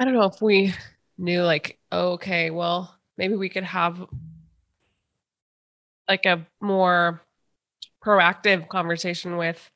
[0.00, 0.74] I don't know if we
[1.16, 4.06] knew like, okay, well, maybe we could have
[6.08, 7.22] like a more
[8.04, 9.70] proactive conversation with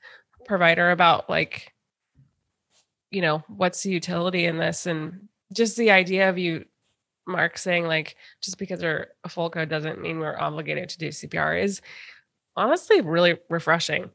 [0.46, 1.72] provider about like
[3.10, 4.86] you know what's the utility in this?
[4.86, 6.64] And just the idea of you
[7.26, 11.08] mark saying like just because we're a full code doesn't mean we're obligated to do
[11.08, 11.80] cpr is
[12.56, 14.10] honestly really refreshing.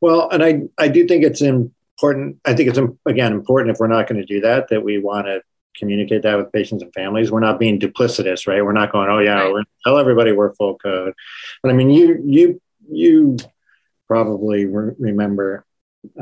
[0.00, 3.88] Well and i i do think it's important i think it's again important if we're
[3.88, 5.40] not going to do that that we want to
[5.78, 7.30] communicate that with patients and families.
[7.30, 8.64] We're not being duplicitous, right?
[8.64, 9.66] We're not going, oh yeah, right.
[9.84, 11.14] tell everybody we're full code.
[11.62, 12.60] But I mean, you you
[12.90, 13.36] you
[14.06, 15.64] probably re- remember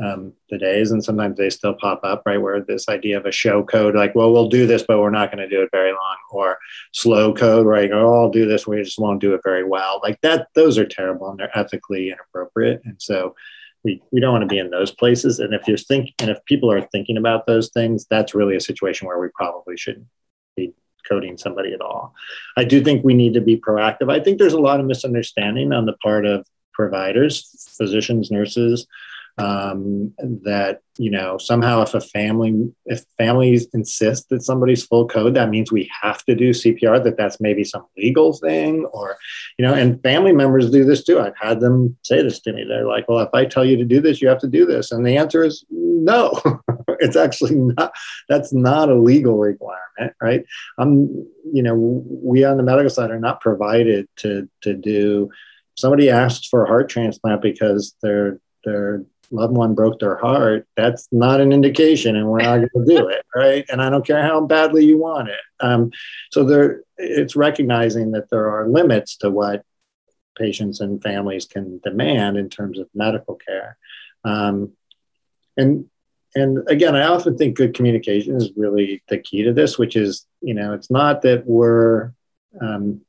[0.03, 2.41] um, the days, and sometimes they still pop up, right?
[2.41, 5.31] Where this idea of a show code, like, well, we'll do this, but we're not
[5.31, 6.57] going to do it very long, or
[6.91, 7.91] slow code, right?
[7.91, 9.99] Oh, I'll do this, we just won't do it very well.
[10.03, 12.81] Like that, those are terrible and they're ethically inappropriate.
[12.85, 13.35] And so
[13.85, 15.39] we, we don't want to be in those places.
[15.39, 18.61] And if you're thinking, and if people are thinking about those things, that's really a
[18.61, 20.07] situation where we probably shouldn't
[20.57, 20.73] be
[21.07, 22.15] coding somebody at all.
[22.57, 24.11] I do think we need to be proactive.
[24.11, 28.87] I think there's a lot of misunderstanding on the part of providers, physicians, nurses,
[29.37, 30.13] um,
[30.43, 35.49] that you know somehow if a family if families insist that somebody's full code that
[35.49, 39.17] means we have to do cpr that that's maybe some legal thing or
[39.57, 41.19] you know and family members do this too.
[41.19, 42.63] I've had them say this to me.
[42.63, 44.91] They're like well if i tell you to do this you have to do this.
[44.91, 46.41] And the answer is no.
[46.99, 47.91] It's actually not
[48.29, 50.45] that's not a legal requirement right?
[50.77, 51.07] I'm
[51.51, 55.29] you know we on the medical side are not provided to to do
[55.75, 61.07] somebody asks for a heart transplant because they're they're loved one broke their heart, that's
[61.11, 63.65] not an indication, and we're not going to do it, right?
[63.69, 65.39] And I don't care how badly you want it.
[65.59, 65.91] Um,
[66.31, 69.63] so there, it's recognizing that there are limits to what
[70.37, 73.77] patients and families can demand in terms of medical care.
[74.23, 74.73] Um,
[75.57, 75.89] and
[76.37, 80.25] and again, I often think good communication is really the key to this, which is,
[80.41, 82.11] you know, it's not that we're
[82.59, 83.01] um,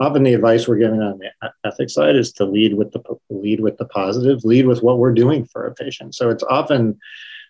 [0.00, 3.60] often the advice we're giving on the ethics side is to lead with the lead
[3.60, 6.14] with the positive, lead with what we're doing for a patient.
[6.14, 6.98] So it's often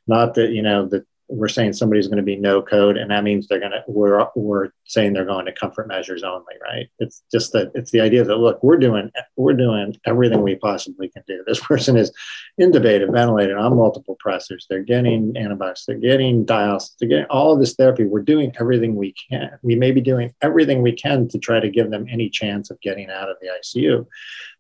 [0.07, 3.25] not that you know that we're saying somebody's going to be no code and that
[3.25, 6.89] means they're going to we're we're saying they're going to comfort measures only right?
[6.99, 11.09] It's just that it's the idea that look we're doing we're doing everything we possibly
[11.09, 11.43] can do.
[11.47, 12.13] This person is
[12.61, 14.65] intubated ventilated on multiple pressors.
[14.69, 15.85] They're getting antibiotics.
[15.87, 16.97] They're getting dialysis.
[16.99, 18.05] They're getting all of this therapy.
[18.05, 19.59] We're doing everything we can.
[19.63, 22.81] We may be doing everything we can to try to give them any chance of
[22.81, 24.07] getting out of the icu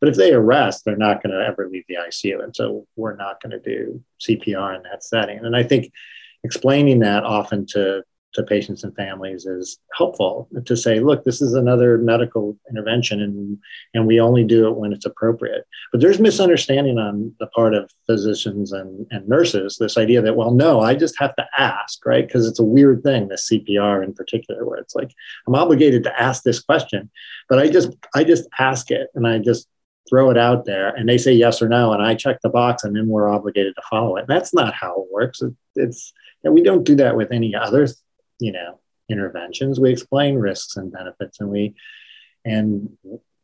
[0.01, 3.17] but if they arrest they're not going to ever leave the icu and so we're
[3.17, 5.39] not going to do cpr in that setting.
[5.39, 5.93] And i think
[6.45, 8.03] explaining that often to
[8.35, 13.59] to patients and families is helpful to say, look, this is another medical intervention and,
[13.95, 15.65] and we only do it when it's appropriate.
[15.93, 20.51] But there's misunderstanding on the part of physicians and, and nurses, this idea that, well,
[20.51, 22.27] no, I just have to ask, right?
[22.27, 25.13] Because it's a weird thing, the CPR in particular, where it's like,
[25.47, 27.11] I'm obligated to ask this question,
[27.49, 29.69] but I just, I just ask it and I just
[30.09, 32.85] throw it out there and they say yes or no and I check the box
[32.85, 34.27] and then we're obligated to follow it.
[34.29, 35.43] That's not how it works.
[35.43, 36.13] It, it's,
[36.45, 37.87] and we don't do that with any other,
[38.39, 39.81] you know, interventions.
[39.81, 41.75] We explain risks and benefits, and we,
[42.45, 42.97] and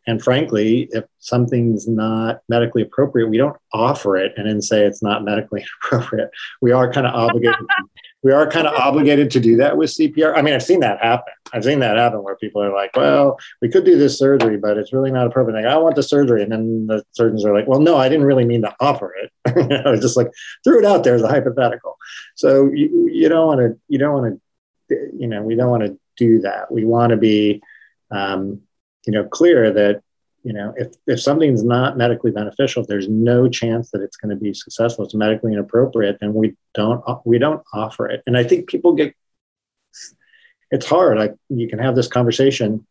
[0.06, 5.02] and frankly, if something's not medically appropriate, we don't offer it and then say it's
[5.02, 6.30] not medically appropriate.
[6.60, 7.56] We are kind of obligated.
[8.24, 10.34] we are kind of obligated to do that with CPR.
[10.34, 11.34] I mean, I've seen that happen.
[11.52, 14.78] I've seen that happen where people are like, "Well, we could do this surgery, but
[14.78, 17.68] it's really not appropriate." Like, I want the surgery, and then the surgeons are like,
[17.68, 19.30] "Well, no, I didn't really mean to offer it.
[19.56, 20.30] you know, just like
[20.64, 21.96] threw it out there as a hypothetical."
[22.34, 23.78] So you, you don't want to.
[23.88, 24.40] You don't want
[24.88, 25.10] to.
[25.18, 26.72] You know, we don't want to do that.
[26.72, 27.62] We want to be.
[28.10, 28.62] Um,
[29.06, 30.02] you know clear that
[30.44, 34.36] you know if if something's not medically beneficial there's no chance that it's going to
[34.36, 35.04] be successful.
[35.04, 38.22] It's medically inappropriate then we don't uh, we don't offer it.
[38.26, 39.14] And i think people get
[40.70, 41.18] it's hard.
[41.18, 42.86] Like you can have this conversation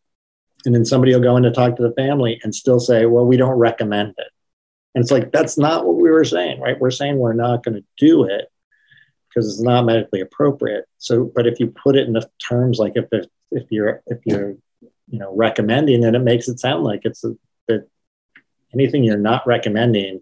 [0.64, 3.24] and then somebody will go in to talk to the family and still say well
[3.24, 4.28] we don't recommend it.
[4.94, 6.78] And it's like that's not what we were saying right?
[6.78, 8.48] We're saying we're not going to do it
[9.28, 10.86] because it's not medically appropriate.
[10.98, 13.06] So but if you put it in the terms like if
[13.52, 14.56] if you're if you're
[15.08, 17.32] you know recommending and it makes it sound like it's a,
[17.68, 17.86] that
[18.72, 20.20] anything you're not recommending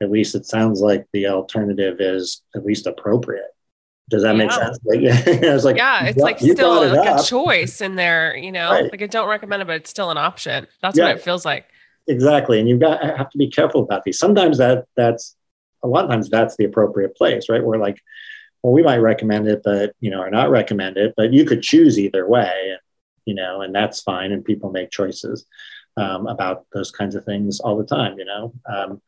[0.00, 3.50] at least it sounds like the alternative is at least appropriate
[4.10, 4.44] does that yeah.
[4.44, 7.20] make sense like, yeah it's like yeah it's like still it like up.
[7.20, 8.90] a choice in there you know right.
[8.90, 11.04] like i don't recommend it but it's still an option that's yeah.
[11.04, 11.66] what it feels like
[12.08, 15.36] exactly and you've got have to be careful about these sometimes that that's
[15.84, 18.00] a lot of times that's the appropriate place right where like
[18.62, 21.62] well we might recommend it but you know or not recommend it but you could
[21.62, 22.76] choose either way
[23.24, 24.32] you know, and that's fine.
[24.32, 25.46] And people make choices
[25.96, 29.02] um, about those kinds of things all the time, you know, um,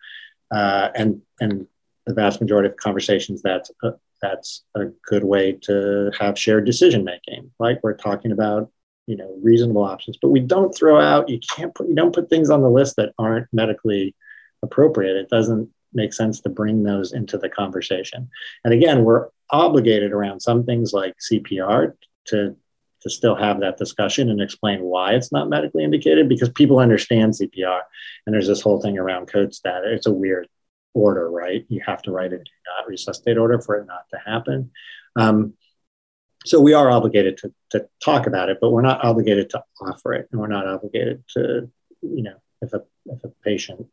[0.50, 1.66] uh, and and
[2.06, 7.04] the vast majority of conversations that's uh, that's a good way to have shared decision
[7.04, 7.50] making.
[7.58, 8.70] Like we're talking about,
[9.06, 11.28] you know, reasonable options, but we don't throw out.
[11.28, 14.14] You can't put you don't put things on the list that aren't medically
[14.62, 15.16] appropriate.
[15.16, 18.28] It doesn't make sense to bring those into the conversation.
[18.64, 21.94] And again, we're obligated around some things like CPR
[22.26, 22.56] to
[23.04, 27.34] to still have that discussion and explain why it's not medically indicated because people understand
[27.34, 27.82] CPR
[28.26, 29.84] and there's this whole thing around code stat.
[29.84, 30.48] It's a weird
[30.94, 31.66] order, right?
[31.68, 34.70] You have to write a do not resuscitate order for it not to happen.
[35.16, 35.54] Um,
[36.46, 40.12] so we are obligated to, to talk about it, but we're not obligated to offer
[40.14, 41.70] it, and we're not obligated to,
[42.02, 43.86] you know, if a if a patient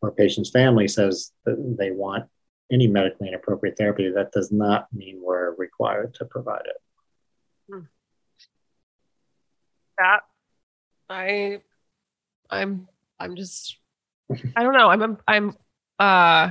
[0.00, 2.26] or a patient's family says that they want
[2.70, 6.76] any medically inappropriate therapy, that does not mean we're required to provide it.
[7.70, 7.80] Hmm.
[9.98, 10.20] That
[11.10, 11.60] I,
[12.50, 12.88] I'm,
[13.18, 13.76] I'm just,
[14.56, 14.88] I don't know.
[14.88, 15.56] I'm, I'm,
[15.98, 16.50] uh,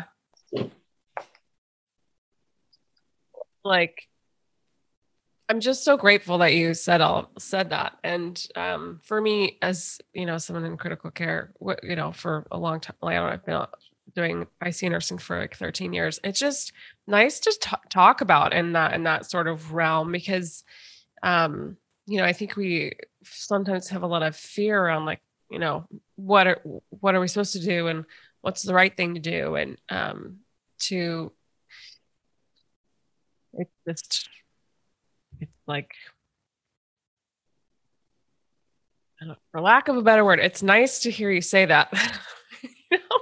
[3.63, 4.07] like,
[5.49, 7.97] I'm just so grateful that you said all said that.
[8.03, 12.45] And um, for me, as you know, someone in critical care, what you know, for
[12.51, 13.65] a long time, like I've been
[14.13, 16.19] doing IC nursing for like 13 years.
[16.23, 16.73] It's just
[17.07, 20.65] nice to t- talk about in that in that sort of realm because,
[21.23, 21.77] um,
[22.07, 22.93] you know, I think we
[23.33, 27.27] sometimes have a lot of fear around like, you know, what are what are we
[27.27, 28.05] supposed to do and
[28.41, 30.37] what's the right thing to do and um,
[30.79, 31.31] to
[33.53, 34.29] it's just
[35.39, 35.91] it's like
[39.51, 41.91] for lack of a better word, it's nice to hear you say that.
[42.91, 43.17] you know?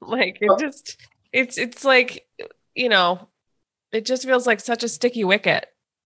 [0.00, 1.00] Like it just
[1.32, 2.26] it's it's like
[2.74, 3.28] you know,
[3.92, 5.66] it just feels like such a sticky wicket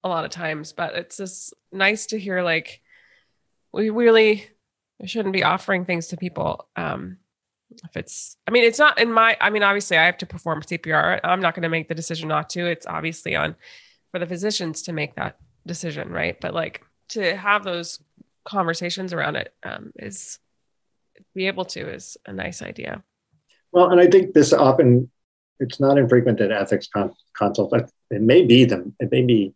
[0.04, 2.82] a lot of times, but it's just nice to hear like
[3.74, 4.48] we really
[5.06, 7.18] shouldn't be offering things to people um
[7.84, 10.62] if it's i mean it's not in my i mean obviously i have to perform
[10.62, 12.66] cpr i'm not going to make the decision not to.
[12.66, 13.56] It's obviously on
[14.12, 16.40] for the physicians to make that decision right?
[16.40, 18.00] But like to have those
[18.46, 20.40] conversations around it um, is
[21.36, 23.04] be able to is a nice idea.
[23.72, 25.12] Well and i think this often
[25.60, 29.54] it's not infrequent that ethics con- consults it may be them it may be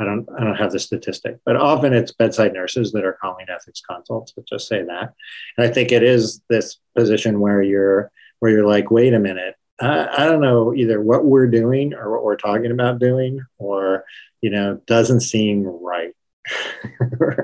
[0.00, 3.46] I don't I don't have the statistic, but often it's bedside nurses that are calling
[3.48, 4.32] ethics consults.
[4.36, 5.14] Let's just say that.
[5.56, 9.54] And I think it is this position where you're where you're like, wait a minute,
[9.80, 14.04] I, I don't know either what we're doing or what we're talking about doing, or
[14.40, 16.12] you know, doesn't seem right.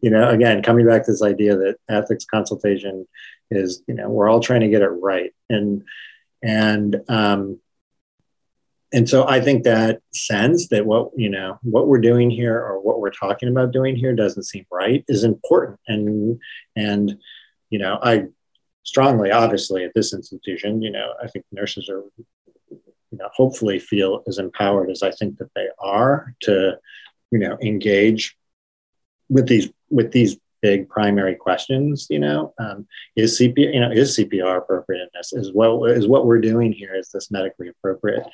[0.00, 3.06] you know, again, coming back to this idea that ethics consultation
[3.50, 5.84] is, you know, we're all trying to get it right, and
[6.42, 7.60] and um,
[8.92, 12.80] and so I think that sense that what you know what we're doing here or
[12.80, 15.78] what we're talking about doing here doesn't seem right is important.
[15.86, 16.40] And
[16.74, 17.16] and
[17.70, 18.26] you know I
[18.82, 22.02] strongly obviously at this institution you know I think nurses are
[22.68, 26.76] you know hopefully feel as empowered as I think that they are to
[27.30, 28.36] you know engage
[29.28, 32.06] with these with these big primary questions.
[32.10, 32.86] You know, um,
[33.16, 35.32] is CPR, you know, is CPR appropriateness?
[35.32, 36.94] Is what is what we're doing here?
[36.94, 38.24] Is this medically appropriate?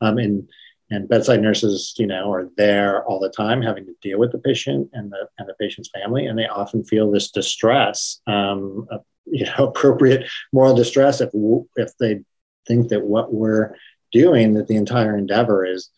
[0.00, 0.48] Um, and
[0.90, 4.38] and bedside nurses, you know, are there all the time, having to deal with the
[4.38, 8.86] patient and the and the patient's family, and they often feel this distress, um,
[9.26, 11.30] you know, appropriate moral distress if
[11.76, 12.20] if they
[12.66, 13.74] think that what we're
[14.12, 15.90] doing, that the entire endeavor is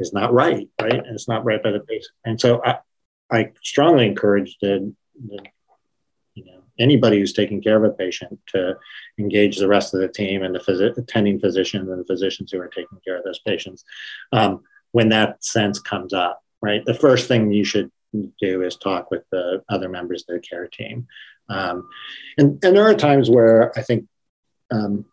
[0.00, 2.12] is not right, right, and it's not right by the patient.
[2.24, 2.78] And so I,
[3.30, 4.94] I strongly encourage the,
[5.28, 8.76] you know anybody who's taking care of a patient to
[9.18, 12.60] engage the rest of the team and the phys- attending physicians and the physicians who
[12.60, 13.84] are taking care of those patients
[14.32, 14.62] um,
[14.92, 16.84] when that sense comes up right?
[16.84, 17.90] The first thing you should
[18.40, 21.06] do is talk with the other members of the care team.
[21.48, 21.88] Um,
[22.38, 24.06] and, and there are times where i think
[24.72, 25.04] um,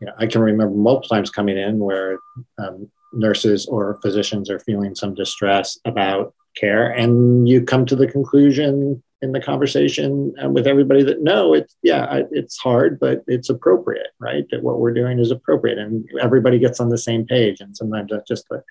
[0.00, 2.18] you know, I can remember multiple times coming in where
[2.58, 8.08] um, nurses or physicians are feeling some distress about care, and you come to the
[8.08, 13.50] conclusion in the conversation uh, with everybody that no, it's yeah, it's hard, but it's
[13.50, 14.44] appropriate, right?
[14.50, 17.60] That what we're doing is appropriate, and everybody gets on the same page.
[17.60, 18.62] And sometimes that's just a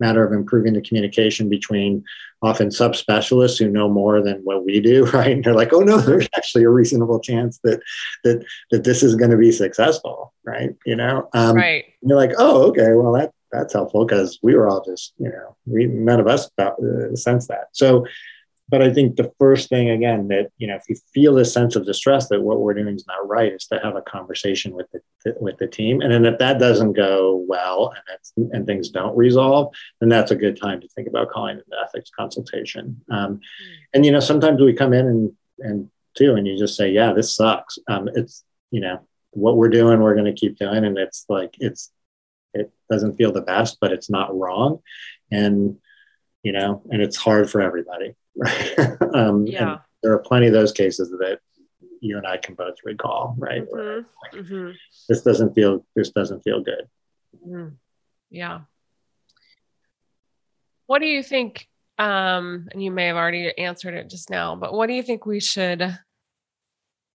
[0.00, 2.04] matter of improving the communication between
[2.40, 5.32] often subspecialists who know more than what we do, right?
[5.32, 7.80] And they're like, oh no, there's actually a reasonable chance that
[8.24, 10.70] that that this is going to be successful, right?
[10.86, 11.84] You know, um, right?
[12.00, 15.56] you're like, oh, okay, well that that's helpful because we were all just, you know,
[15.66, 17.68] we none of us felt, uh, sense that.
[17.72, 18.06] So
[18.68, 21.76] but I think the first thing again that you know if you feel this sense
[21.76, 24.86] of distress that what we're doing is not right is to have a conversation with
[24.92, 25.00] the
[25.40, 27.92] with the team and then if that doesn't go well
[28.36, 31.62] and and things don't resolve then that's a good time to think about calling an
[31.82, 33.40] ethics consultation um, mm.
[33.94, 37.12] and you know sometimes we come in and and too and you just say yeah
[37.12, 39.00] this sucks um, it's you know
[39.32, 41.90] what we're doing we're going to keep doing and it's like it's
[42.54, 44.80] it doesn't feel the best, but it's not wrong.
[45.30, 45.78] And,
[46.42, 48.14] you know, and it's hard for everybody.
[48.38, 48.78] Right.
[49.14, 49.78] um, Yeah.
[50.02, 51.40] there are plenty of those cases that
[52.00, 53.64] you and I can both recall, right?
[53.70, 54.06] Where, Mhm.
[54.22, 54.74] like, Mhm.
[55.08, 56.88] this doesn't feel this doesn't feel good.
[57.44, 57.76] Mhm.
[58.30, 58.60] Yeah.
[60.86, 61.68] What do you think?
[61.98, 65.26] Um, and you may have already answered it just now, but what do you think
[65.26, 65.98] we should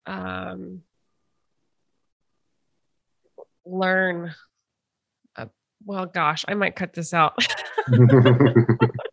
[0.06, 0.84] um,
[3.66, 4.32] learn?
[5.36, 5.46] Uh,
[5.84, 7.34] well, gosh, I might cut this out.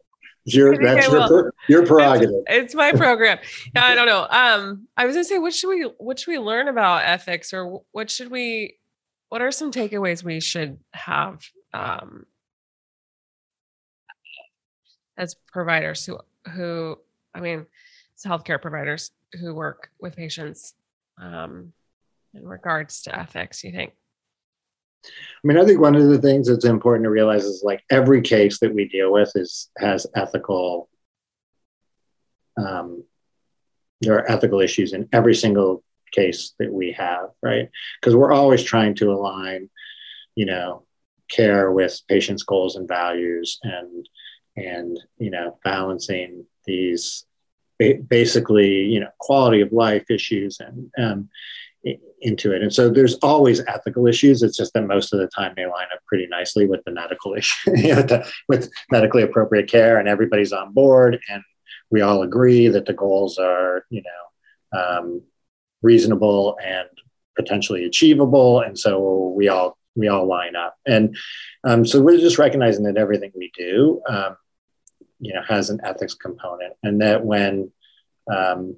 [0.45, 2.43] It's your that's your, your prerogative.
[2.47, 3.39] it's my program.
[3.75, 4.27] Yeah, I don't know.
[4.29, 7.81] Um, I was gonna say, what should we what should we learn about ethics, or
[7.91, 8.77] what should we?
[9.29, 11.41] What are some takeaways we should have
[11.73, 12.27] um,
[15.17, 16.19] as providers who
[16.51, 16.99] who
[17.33, 17.65] I mean,
[18.15, 20.75] as healthcare providers who work with patients
[21.19, 21.73] um,
[22.35, 23.63] in regards to ethics?
[23.63, 23.93] You think?
[25.07, 28.21] I mean, I think one of the things that's important to realize is like every
[28.21, 30.89] case that we deal with is has ethical.
[32.57, 33.03] Um,
[34.01, 37.69] there are ethical issues in every single case that we have, right?
[37.99, 39.69] Because we're always trying to align,
[40.35, 40.83] you know,
[41.29, 44.07] care with patients' goals and values, and
[44.55, 47.25] and you know, balancing these
[47.79, 51.29] ba- basically, you know, quality of life issues and um,
[52.21, 52.61] into it.
[52.61, 54.41] And so there's always ethical issues.
[54.41, 57.35] It's just that most of the time they line up pretty nicely with the medical
[57.35, 61.43] issue, the- with medically appropriate care, and everybody's on board, and
[61.91, 65.21] we all agree that the goals are, you know, um,
[65.81, 66.89] reasonable and
[67.35, 70.75] potentially achievable, and so we all we all line up.
[70.85, 71.15] And
[71.63, 74.35] um, so we're just recognizing that everything we do, um,
[75.19, 77.71] you know, has an ethics component, and that when
[78.33, 78.77] um,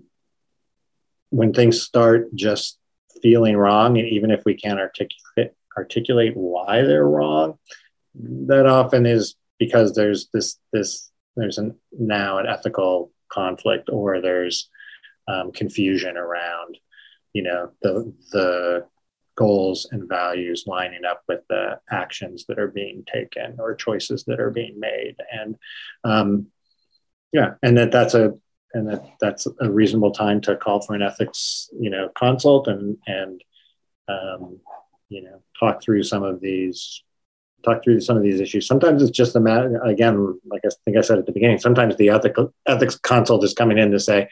[1.29, 2.77] when things start just
[3.21, 7.57] feeling wrong, and even if we can't articulate articulate why they're wrong,
[8.15, 14.69] that often is because there's this this there's an now an ethical conflict or there's
[15.27, 16.77] um, confusion around
[17.33, 18.85] you know the the
[19.35, 24.39] goals and values lining up with the actions that are being taken or choices that
[24.39, 25.15] are being made.
[25.31, 25.55] And
[26.03, 26.47] um,
[27.31, 28.33] yeah and that that's a
[28.77, 32.97] and that that's a reasonable time to call for an ethics you know consult and
[33.07, 33.43] and
[34.07, 34.59] um,
[35.09, 37.03] you know talk through some of these
[37.65, 38.67] talk through some of these issues.
[38.67, 41.95] Sometimes it's just a matter again like i think i said at the beginning sometimes
[41.97, 44.29] the ethical ethics consult is coming in to say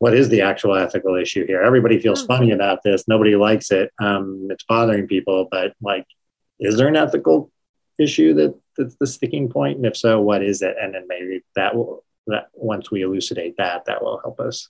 [0.00, 1.60] what is the actual ethical issue here?
[1.60, 2.26] Everybody feels Mhm.
[2.28, 3.08] funny about this.
[3.08, 3.90] Nobody likes it.
[4.00, 6.06] Um, it's bothering people but like
[6.60, 7.50] is there an ethical
[7.98, 9.76] issue that that's the sticking point?
[9.78, 10.76] And if so what is it?
[10.80, 14.68] And then maybe that will that once we elucidate that that will help us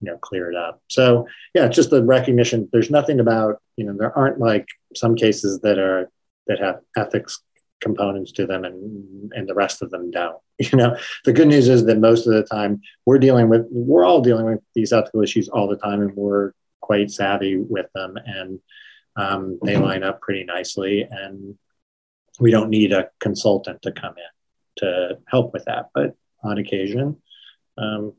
[0.00, 0.82] you know clear it up.
[0.88, 5.60] So yeah just the recognition there's nothing about you know there aren't like some cases
[5.60, 6.10] that are
[6.46, 7.40] that have ethics
[7.80, 10.96] components to them and and the rest of them don't you know?
[11.24, 14.46] The good news is that most of the time we're dealing with we're all dealing
[14.46, 18.60] with these ethical issues all the time and we're quite savvy with them and
[19.16, 21.56] um, they line up pretty nicely and
[22.38, 26.14] we don't need a consultant to come in to help with that but
[26.46, 27.16] on occasion
[27.78, 28.12] um,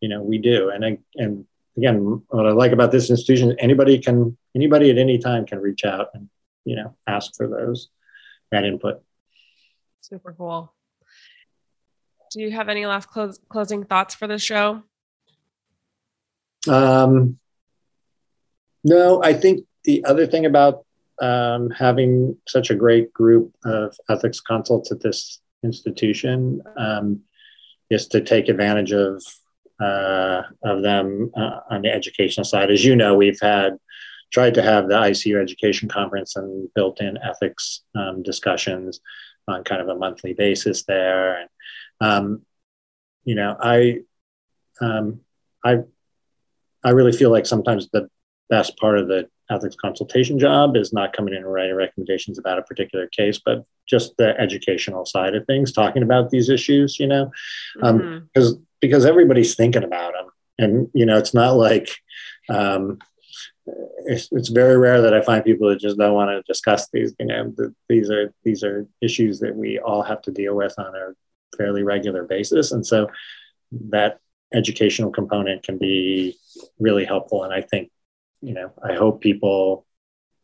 [0.00, 1.44] you know we do and I, and
[1.76, 5.84] again what i like about this institution anybody can anybody at any time can reach
[5.84, 6.28] out and
[6.64, 7.88] you know ask for those
[8.50, 9.02] that input
[10.02, 10.74] Super cool.
[12.32, 14.82] Do you have any last close, closing thoughts for the show?
[16.68, 17.38] um,
[18.84, 20.84] no i think the other thing about
[21.20, 27.20] um, having such a great group of ethics consults at this institution um,
[27.92, 29.22] is to take advantage of
[29.80, 32.70] uh, of them uh, on the educational side.
[32.70, 33.78] As you know, we've had
[34.32, 39.00] tried to have the ICU education conference and built in ethics um, discussions
[39.48, 41.40] on kind of a monthly basis there.
[41.40, 41.48] And
[42.00, 42.42] um,
[43.24, 44.00] you know, I
[44.80, 45.20] um,
[45.64, 45.80] I
[46.84, 48.08] I really feel like sometimes the
[48.48, 52.58] best part of the ethics consultation job is not coming in and writing recommendations about
[52.58, 57.06] a particular case, but just the educational side of things, talking about these issues, you
[57.06, 57.30] know,
[57.82, 58.22] Um, Mhm.
[58.28, 60.28] because because everybody's thinking about them,
[60.58, 61.88] and you know, it's not like
[62.48, 62.98] um,
[64.06, 67.14] it's, it's very rare that I find people that just don't want to discuss these.
[67.20, 70.74] You know, the, these are these are issues that we all have to deal with
[70.78, 71.14] on a
[71.56, 73.08] fairly regular basis, and so
[73.90, 74.18] that
[74.52, 76.36] educational component can be
[76.78, 77.44] really helpful.
[77.44, 77.90] And I think,
[78.42, 79.86] you know, I hope people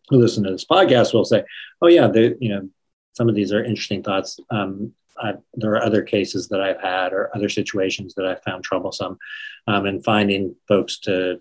[0.09, 1.45] who listen to this podcast will say,
[1.83, 2.69] "Oh yeah, the, you know,
[3.13, 7.13] some of these are interesting thoughts." Um, I, there are other cases that I've had
[7.13, 9.19] or other situations that I've found troublesome,
[9.67, 11.41] um, and finding folks to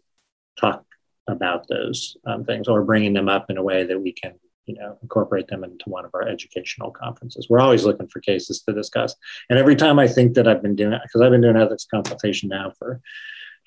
[0.59, 0.83] talk
[1.27, 4.33] about those um, things or bringing them up in a way that we can
[4.65, 8.61] you know incorporate them into one of our educational conferences we're always looking for cases
[8.61, 9.15] to discuss
[9.49, 12.49] and every time i think that i've been doing because i've been doing ethics consultation
[12.49, 13.01] now for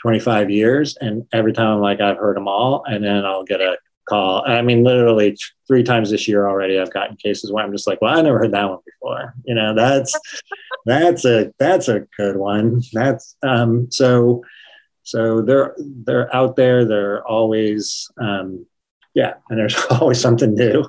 [0.02, 3.60] 25 years and every time i'm like i've heard them all and then i'll get
[3.60, 3.76] a
[4.08, 4.42] call.
[4.44, 5.36] I mean literally
[5.68, 8.38] three times this year already i've gotten cases where i'm just like well i never
[8.38, 9.34] heard that one before.
[9.44, 10.18] You know that's
[10.86, 12.82] that's a that's a good one.
[12.92, 14.42] That's um so
[15.02, 18.66] so they're they're out there they're always um
[19.14, 20.84] yeah and there's always something new.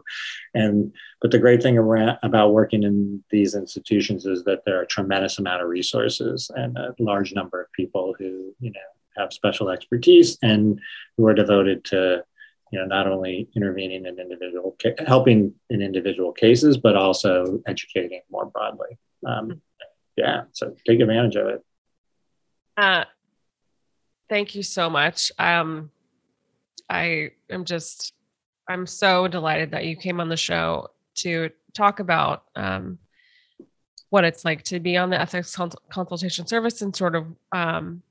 [0.53, 4.83] And but the great thing around, about working in these institutions is that there are
[4.83, 8.79] a tremendous amount of resources and a large number of people who you know
[9.21, 10.79] have special expertise and
[11.17, 12.23] who are devoted to
[12.71, 14.75] you know not only intervening in individual
[15.07, 18.97] helping in individual cases but also educating more broadly.
[19.25, 19.61] Um,
[20.17, 21.63] yeah so take advantage of it.
[22.77, 23.05] Uh,
[24.29, 25.31] thank you so much.
[25.37, 25.91] Um,
[26.89, 28.13] I am just,
[28.67, 32.97] I'm so delighted that you came on the show to talk about um,
[34.09, 35.57] what it's like to be on the ethics
[35.89, 38.01] consultation service and sort of um,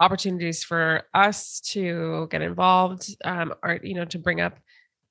[0.00, 4.58] opportunities for us to get involved um, or, you know, to bring up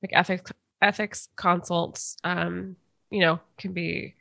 [0.02, 2.76] like ethics, ethics consults, um,
[3.10, 4.16] you know, can be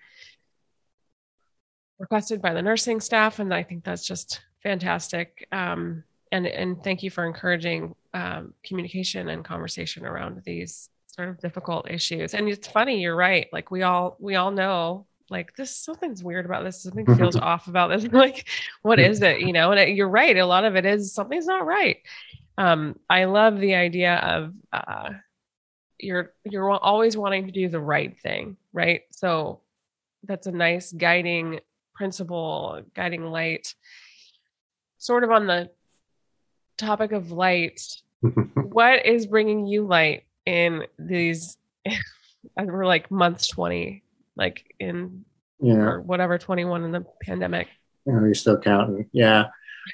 [1.99, 3.39] requested by the nursing staff.
[3.39, 5.47] And I think that's just fantastic.
[5.53, 11.39] Um, and and thank you for encouraging um, communication and conversation around these sort of
[11.39, 12.35] difficult issues.
[12.35, 13.47] And it's funny, you're right.
[13.53, 16.83] Like we all we all know like this something's weird about this.
[16.83, 18.05] Something feels off about this.
[18.12, 18.49] Like
[18.83, 19.41] what is it?
[19.41, 21.99] You know and it, you're right a lot of it is something's not right.
[22.57, 25.11] Um i love the idea of uh
[25.99, 29.03] you're you're always wanting to do the right thing right?
[29.12, 29.61] So
[30.25, 31.61] that's a nice guiding
[31.95, 33.75] principle guiding light.
[34.99, 35.70] Sort of on the
[36.77, 37.81] topic of light,
[38.55, 41.57] what is bringing you light in these?
[42.59, 44.03] we're like month twenty,
[44.37, 45.24] like in
[45.61, 45.74] yeah.
[45.74, 47.68] or whatever twenty one in the pandemic.
[48.07, 49.47] Oh, you're still counting, yeah,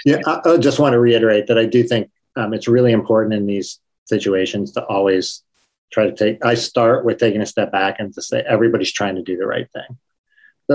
[0.05, 0.19] yeah.
[0.27, 3.47] I, I just want to reiterate that I do think um, it's really important in
[3.47, 5.43] these situations to always
[5.93, 6.45] try to take.
[6.45, 9.47] I start with taking a step back and to say everybody's trying to do the
[9.47, 9.97] right thing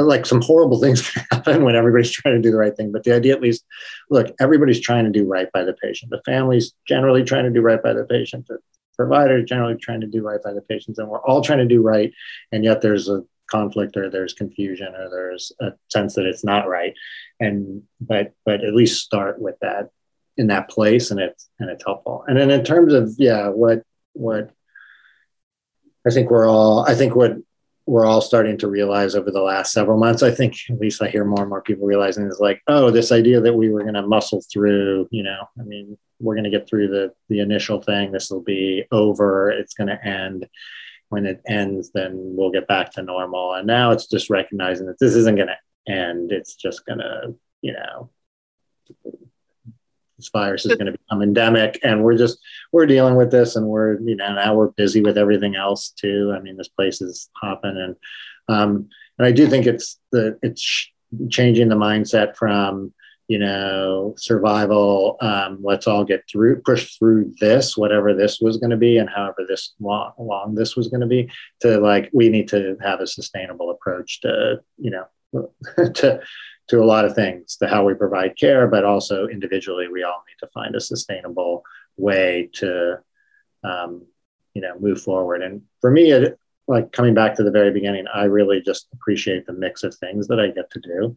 [0.03, 2.91] like some horrible things can happen when everybody's trying to do the right thing.
[2.91, 3.63] But the idea, at least,
[4.09, 6.11] look, everybody's trying to do right by the patient.
[6.11, 8.47] The family's generally trying to do right by the patient.
[8.47, 8.59] The
[8.95, 11.81] provider's generally trying to do right by the patients, and we're all trying to do
[11.81, 12.13] right.
[12.51, 16.67] And yet, there's a conflict, or there's confusion, or there's a sense that it's not
[16.67, 16.93] right.
[17.39, 19.89] And but but at least start with that
[20.37, 22.23] in that place, and it's and it's helpful.
[22.27, 23.83] And then in terms of yeah, what
[24.13, 24.51] what
[26.07, 27.37] I think we're all I think what
[27.87, 30.23] we're all starting to realize over the last several months.
[30.23, 33.11] I think at least I hear more and more people realizing is like, oh, this
[33.11, 36.49] idea that we were going to muscle through, you know, I mean, we're going to
[36.49, 38.11] get through the the initial thing.
[38.11, 39.51] This will be over.
[39.51, 40.47] It's going to end.
[41.09, 43.53] When it ends, then we'll get back to normal.
[43.53, 46.31] And now it's just recognizing that this isn't going to end.
[46.31, 48.09] It's just going to, you know,
[50.17, 52.39] this virus is going to become endemic and we're just
[52.71, 56.33] we're dealing with this and we're you know now we're busy with everything else too
[56.35, 57.95] i mean this place is hopping and
[58.47, 58.87] um
[59.17, 60.89] and i do think it's the it's
[61.29, 62.93] changing the mindset from
[63.27, 68.69] you know survival um, let's all get through push through this whatever this was going
[68.69, 72.29] to be and however this long, long this was going to be to like we
[72.29, 75.05] need to have a sustainable approach to you know
[75.93, 76.21] to
[76.67, 80.23] to a lot of things to how we provide care, but also individually, we all
[80.27, 81.63] need to find a sustainable
[81.97, 82.99] way to,
[83.63, 84.05] um,
[84.53, 85.43] you know, move forward.
[85.43, 89.45] And for me, it, like coming back to the very beginning, I really just appreciate
[89.45, 91.15] the mix of things that I get to do.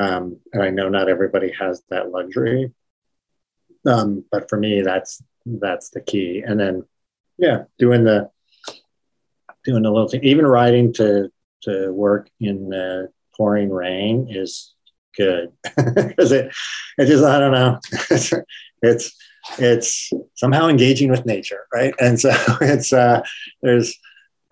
[0.00, 2.72] Um, and I know not everybody has that luxury,
[3.86, 6.42] um, but for me, that's that's the key.
[6.46, 6.84] And then,
[7.38, 8.30] yeah, doing the
[9.64, 11.30] doing the little thing, even riding to
[11.62, 14.74] to work in the pouring rain is
[15.16, 15.52] good.
[15.76, 16.52] Because it
[16.98, 17.80] it just I don't know.
[18.80, 19.12] It's
[19.58, 21.92] it's somehow engaging with nature right?
[21.98, 22.30] And so
[22.60, 23.22] it's uh
[23.62, 23.98] there's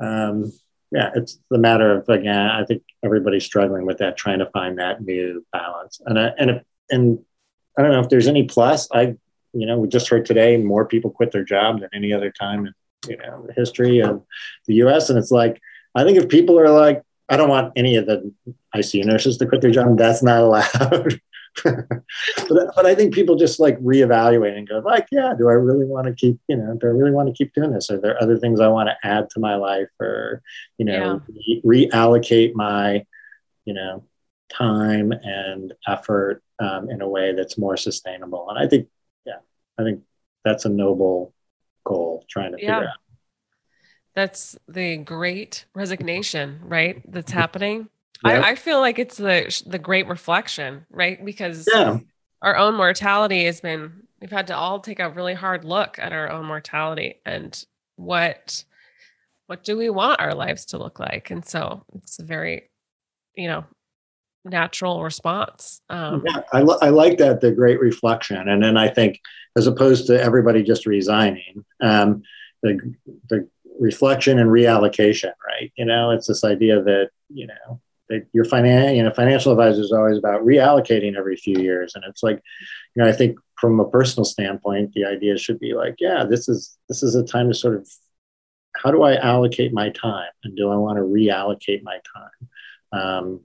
[0.02, 0.52] um
[0.96, 4.78] yeah it's the matter of again I think everybody's struggling with that trying to find
[4.78, 7.18] that new balance and I, and and
[7.78, 9.16] I don't know if there's any plus I
[9.52, 12.66] you know we just heard today more people quit their job than any other time
[12.66, 12.74] in
[13.08, 14.24] you know the history of
[14.66, 15.60] the US and it's like
[15.94, 18.32] I think if people are like I don't want any of the
[18.74, 19.98] ICU nurses to quit their job.
[19.98, 21.20] That's not allowed.
[21.64, 25.84] but, but I think people just like reevaluate and go like, yeah, do I really
[25.84, 27.90] want to keep, you know, do I really want to keep doing this?
[27.90, 30.42] Are there other things I want to add to my life or,
[30.78, 31.60] you know, yeah.
[31.64, 33.04] re- reallocate my,
[33.64, 34.04] you know,
[34.48, 38.48] time and effort um, in a way that's more sustainable?
[38.50, 38.88] And I think,
[39.24, 39.38] yeah,
[39.78, 40.02] I think
[40.44, 41.34] that's a noble
[41.84, 42.78] goal trying to yeah.
[42.78, 42.98] figure out.
[44.14, 47.02] That's the great resignation, right?
[47.06, 47.90] That's happening.
[48.24, 51.22] I, I, feel like it's the the great reflection, right?
[51.24, 51.98] Because yeah.
[52.42, 56.12] our own mortality has been we've had to all take a really hard look at
[56.12, 57.64] our own mortality and
[57.96, 58.64] what
[59.46, 61.30] what do we want our lives to look like?
[61.30, 62.68] And so it's a very,
[63.34, 63.64] you know,
[64.44, 65.80] natural response.
[65.88, 69.20] Um, yeah, I, I like that the great reflection, and then I think
[69.56, 72.22] as opposed to everybody just resigning, um,
[72.62, 72.94] the
[73.28, 73.48] the
[73.78, 75.72] reflection and reallocation, right?
[75.76, 77.80] You know, it's this idea that you know
[78.32, 82.22] your finan- you know financial advisor is always about reallocating every few years, and it's
[82.22, 82.42] like,
[82.94, 86.48] you know, I think from a personal standpoint, the idea should be like, yeah, this
[86.48, 87.88] is this is a time to sort of
[88.76, 92.48] how do I allocate my time, and do I want to reallocate my time?
[93.00, 93.40] Um,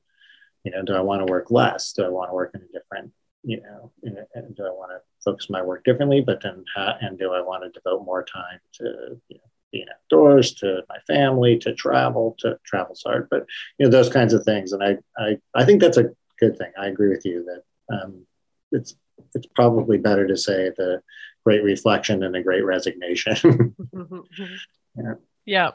[0.63, 1.93] you know, do I want to work less?
[1.93, 3.11] Do I want to work in a different,
[3.43, 6.21] you know, a, and do I want to focus my work differently?
[6.21, 9.85] But then, how, and do I want to devote more time to you know, being
[9.93, 13.45] outdoors, to my family, to travel, to travel's hard, but
[13.77, 14.73] you know, those kinds of things.
[14.73, 16.09] And I, I, I think that's a
[16.39, 16.71] good thing.
[16.79, 18.25] I agree with you that um,
[18.71, 18.95] it's
[19.35, 21.01] it's probably better to say the
[21.45, 23.75] great reflection and a great resignation.
[24.95, 25.13] yeah.
[25.45, 25.71] yeah.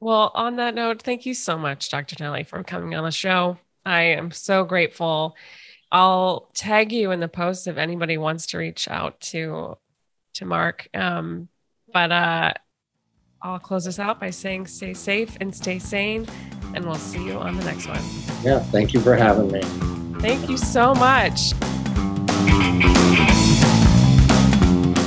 [0.00, 2.16] Well, on that note, thank you so much, Dr.
[2.20, 3.58] Nelly, for coming on the show.
[3.84, 5.36] I am so grateful.
[5.90, 9.78] I'll tag you in the post if anybody wants to reach out to
[10.34, 10.88] to Mark.
[10.92, 11.48] Um,
[11.92, 12.52] but uh,
[13.42, 16.26] I'll close this out by saying stay safe and stay sane,
[16.74, 18.02] and we'll see you on the next one.
[18.42, 19.62] Yeah, thank you for having me.
[20.20, 21.52] Thank you so much.